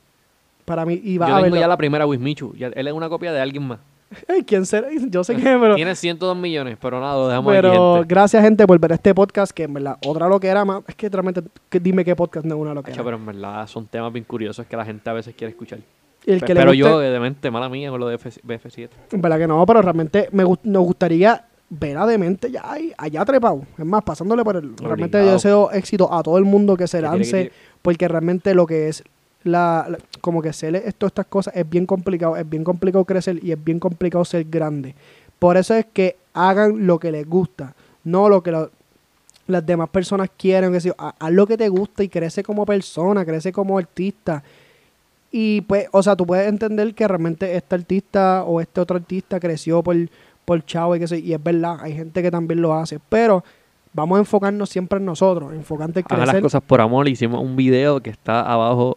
para 0.64 0.84
mí, 0.86 1.00
y 1.02 1.18
va 1.18 1.26
Yo 1.28 1.32
a 1.34 1.36
tengo 1.38 1.44
verlo. 1.54 1.60
ya 1.60 1.68
la 1.68 1.76
primera 1.76 2.06
Wismichu. 2.06 2.54
Ya, 2.56 2.68
él 2.68 2.86
es 2.86 2.92
una 2.94 3.08
copia 3.08 3.32
de 3.32 3.40
alguien 3.40 3.66
más. 3.66 3.78
¿quién 4.46 4.66
será? 4.66 4.88
Yo 5.08 5.24
sé 5.24 5.34
que, 5.34 5.42
pero... 5.42 5.74
Tiene 5.74 5.94
102 5.94 6.36
millones, 6.36 6.76
pero 6.80 7.00
nada, 7.00 7.14
lo 7.16 7.28
dejamos 7.28 7.50
aquí, 7.52 7.62
Pero 7.62 7.94
gente. 7.94 8.08
gracias, 8.08 8.42
gente, 8.44 8.66
por 8.66 8.78
ver 8.78 8.92
este 8.92 9.14
podcast, 9.14 9.52
que 9.52 9.62
en 9.62 9.72
verdad, 9.72 9.96
otra 10.06 10.28
lo 10.28 10.38
que 10.38 10.48
era 10.48 10.64
más... 10.66 10.82
Es 10.86 10.94
que 10.94 11.08
realmente, 11.08 11.42
que 11.70 11.80
dime 11.80 12.04
qué 12.04 12.14
podcast 12.14 12.44
no 12.44 12.54
es 12.56 12.60
una 12.60 12.74
lo 12.74 12.82
que 12.82 12.92
pero 12.92 13.16
en 13.16 13.24
verdad 13.24 13.66
son 13.66 13.86
temas 13.86 14.12
bien 14.12 14.24
curiosos 14.26 14.66
que 14.66 14.76
la 14.76 14.84
gente 14.84 15.08
a 15.08 15.14
veces 15.14 15.34
quiere 15.34 15.50
escuchar. 15.52 15.78
El 16.26 16.40
que 16.44 16.54
pero 16.54 16.70
le 16.72 16.76
yo, 16.76 16.98
de 17.00 17.18
mente, 17.18 17.50
mala 17.50 17.68
mía 17.68 17.90
con 17.90 17.98
lo 18.00 18.06
de 18.08 18.14
F- 18.16 18.40
BF7. 18.46 18.88
en 19.12 19.20
verdad 19.22 19.38
que 19.38 19.46
no, 19.48 19.64
pero 19.66 19.82
realmente 19.82 20.28
me 20.32 20.44
gust- 20.44 20.60
nos 20.62 20.84
gustaría 20.84 21.44
ver 21.68 21.96
a 21.96 22.06
Demente 22.06 22.50
ya 22.50 22.70
ahí, 22.70 22.92
allá 22.98 23.24
trepado. 23.24 23.62
Es 23.78 23.84
más, 23.84 24.02
pasándole 24.04 24.44
por 24.44 24.56
el... 24.56 24.76
Realmente 24.76 25.18
yo 25.24 25.32
deseo 25.32 25.70
éxito 25.72 26.12
a 26.12 26.22
todo 26.22 26.38
el 26.38 26.44
mundo 26.44 26.76
que 26.76 26.86
se 26.86 26.98
que 26.98 27.02
lance, 27.02 27.50
porque 27.80 28.06
realmente 28.08 28.54
lo 28.54 28.66
que 28.66 28.88
es 28.88 29.02
la, 29.44 29.86
la- 29.88 29.98
como 30.20 30.42
que 30.42 30.52
ser 30.52 30.76
esto, 30.76 31.06
estas 31.06 31.26
cosas 31.26 31.56
es 31.56 31.68
bien 31.68 31.86
complicado, 31.86 32.36
es 32.36 32.48
bien 32.48 32.62
complicado 32.62 33.04
crecer 33.04 33.42
y 33.42 33.50
es 33.52 33.64
bien 33.64 33.78
complicado 33.80 34.24
ser 34.24 34.44
grande. 34.44 34.94
Por 35.38 35.56
eso 35.56 35.74
es 35.74 35.86
que 35.92 36.16
hagan 36.34 36.86
lo 36.86 36.98
que 37.00 37.10
les 37.10 37.26
gusta, 37.28 37.74
no 38.04 38.28
lo 38.28 38.42
que 38.42 38.52
las 39.48 39.66
demás 39.66 39.88
personas 39.88 40.30
quieren. 40.36 40.78
Que 40.78 40.92
ha- 40.96 41.14
haz 41.18 41.32
lo 41.32 41.46
que 41.46 41.56
te 41.56 41.68
gusta 41.68 42.04
y 42.04 42.08
crece 42.08 42.42
como 42.44 42.64
persona, 42.64 43.24
crece 43.24 43.50
como 43.50 43.76
artista. 43.78 44.42
Y 45.34 45.62
pues, 45.62 45.88
o 45.92 46.02
sea, 46.02 46.14
tú 46.14 46.26
puedes 46.26 46.46
entender 46.46 46.94
que 46.94 47.08
realmente 47.08 47.56
este 47.56 47.74
artista 47.74 48.44
o 48.44 48.60
este 48.60 48.80
otro 48.82 48.96
artista 48.98 49.40
creció 49.40 49.82
por, 49.82 49.96
por 50.44 50.62
chavo 50.64 50.94
y 50.94 50.98
que 51.00 51.08
sé, 51.08 51.20
y 51.20 51.32
es 51.32 51.42
verdad, 51.42 51.78
hay 51.80 51.94
gente 51.94 52.22
que 52.22 52.30
también 52.30 52.60
lo 52.60 52.74
hace, 52.74 53.00
pero 53.08 53.42
vamos 53.94 54.16
a 54.16 54.20
enfocarnos 54.20 54.68
siempre 54.68 54.98
en 54.98 55.06
nosotros, 55.06 55.54
enfocarte 55.54 56.00
en 56.00 56.06
Hagan 56.06 56.18
las 56.20 56.28
crecer. 56.28 56.42
cosas 56.42 56.62
por 56.62 56.80
amor. 56.82 57.08
Hicimos 57.08 57.40
un 57.42 57.56
video 57.56 58.00
que 58.00 58.10
está 58.10 58.42
abajo, 58.42 58.94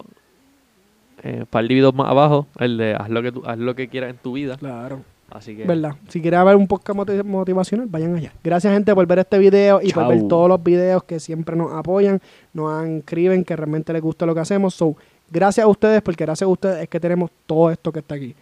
eh, 1.22 1.38
un 1.40 1.46
par 1.46 1.66
de 1.66 1.74
videos 1.74 1.94
más 1.94 2.10
abajo, 2.10 2.46
el 2.58 2.76
de 2.76 2.94
haz 2.94 3.08
lo 3.08 3.22
que, 3.22 3.32
tú, 3.32 3.42
haz 3.46 3.56
lo 3.58 3.74
que 3.74 3.88
quieras 3.88 4.10
en 4.10 4.16
tu 4.18 4.32
vida. 4.34 4.56
Claro. 4.58 5.00
Así 5.30 5.56
que, 5.56 5.64
¿Verdad? 5.64 5.94
Si 6.08 6.20
quieren 6.20 6.44
ver 6.44 6.54
un 6.54 6.68
podcast 6.68 6.96
moti- 6.96 7.24
motivacional, 7.24 7.88
vayan 7.88 8.14
allá. 8.14 8.32
Gracias, 8.44 8.72
gente, 8.72 8.94
por 8.94 9.06
ver 9.06 9.18
este 9.18 9.38
video 9.38 9.80
y 9.82 9.90
por 9.92 10.06
ver 10.06 10.28
todos 10.28 10.48
los 10.48 10.62
videos 10.62 11.02
que 11.02 11.18
siempre 11.18 11.56
nos 11.56 11.72
apoyan, 11.72 12.20
nos 12.52 12.86
escriben 12.86 13.42
que 13.42 13.56
realmente 13.56 13.92
les 13.92 14.02
gusta 14.02 14.24
lo 14.24 14.34
que 14.34 14.40
hacemos. 14.40 14.74
So, 14.74 14.96
gracias 15.30 15.64
a 15.64 15.68
ustedes, 15.68 16.02
porque 16.02 16.24
gracias 16.24 16.46
a 16.46 16.50
ustedes 16.50 16.82
es 16.82 16.88
que 16.88 17.00
tenemos 17.00 17.30
todo 17.46 17.70
esto 17.70 17.92
que 17.92 18.00
está 18.00 18.14
aquí. 18.14 18.34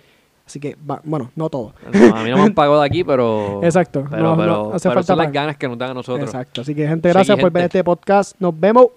Así 0.47 0.61
que, 0.61 0.77
va- 0.89 1.01
bueno, 1.05 1.31
no 1.37 1.49
todo. 1.49 1.73
no, 1.91 2.17
a 2.17 2.23
mí 2.23 2.31
no 2.31 2.37
me 2.37 2.43
han 2.43 2.55
pagado 2.55 2.81
de 2.81 2.87
aquí, 2.87 3.03
pero... 3.03 3.61
Exacto. 3.63 4.05
Pero, 4.11 4.23
No, 4.23 4.37
pero, 4.37 4.53
no, 4.69 4.75
hace 4.75 4.89
pero 4.89 4.95
falta 5.01 5.07
son 5.15 5.19
las 5.19 5.33
ganas 5.33 5.57
que 5.57 5.67
nos 5.69 5.79
dan 5.79 5.93
a 5.93 5.95
nosotros. 5.95 6.29
Exacto. 6.29 6.61
Así 6.61 6.75
que, 6.75 6.87
gente, 6.87 7.09
gracias 7.09 7.37
Sí, 7.37 7.41
por 7.43 7.51
ver 7.51 7.65
este 7.65 7.83
podcast. 7.83 8.37
Nos 8.39 8.59
vemos. 8.59 8.89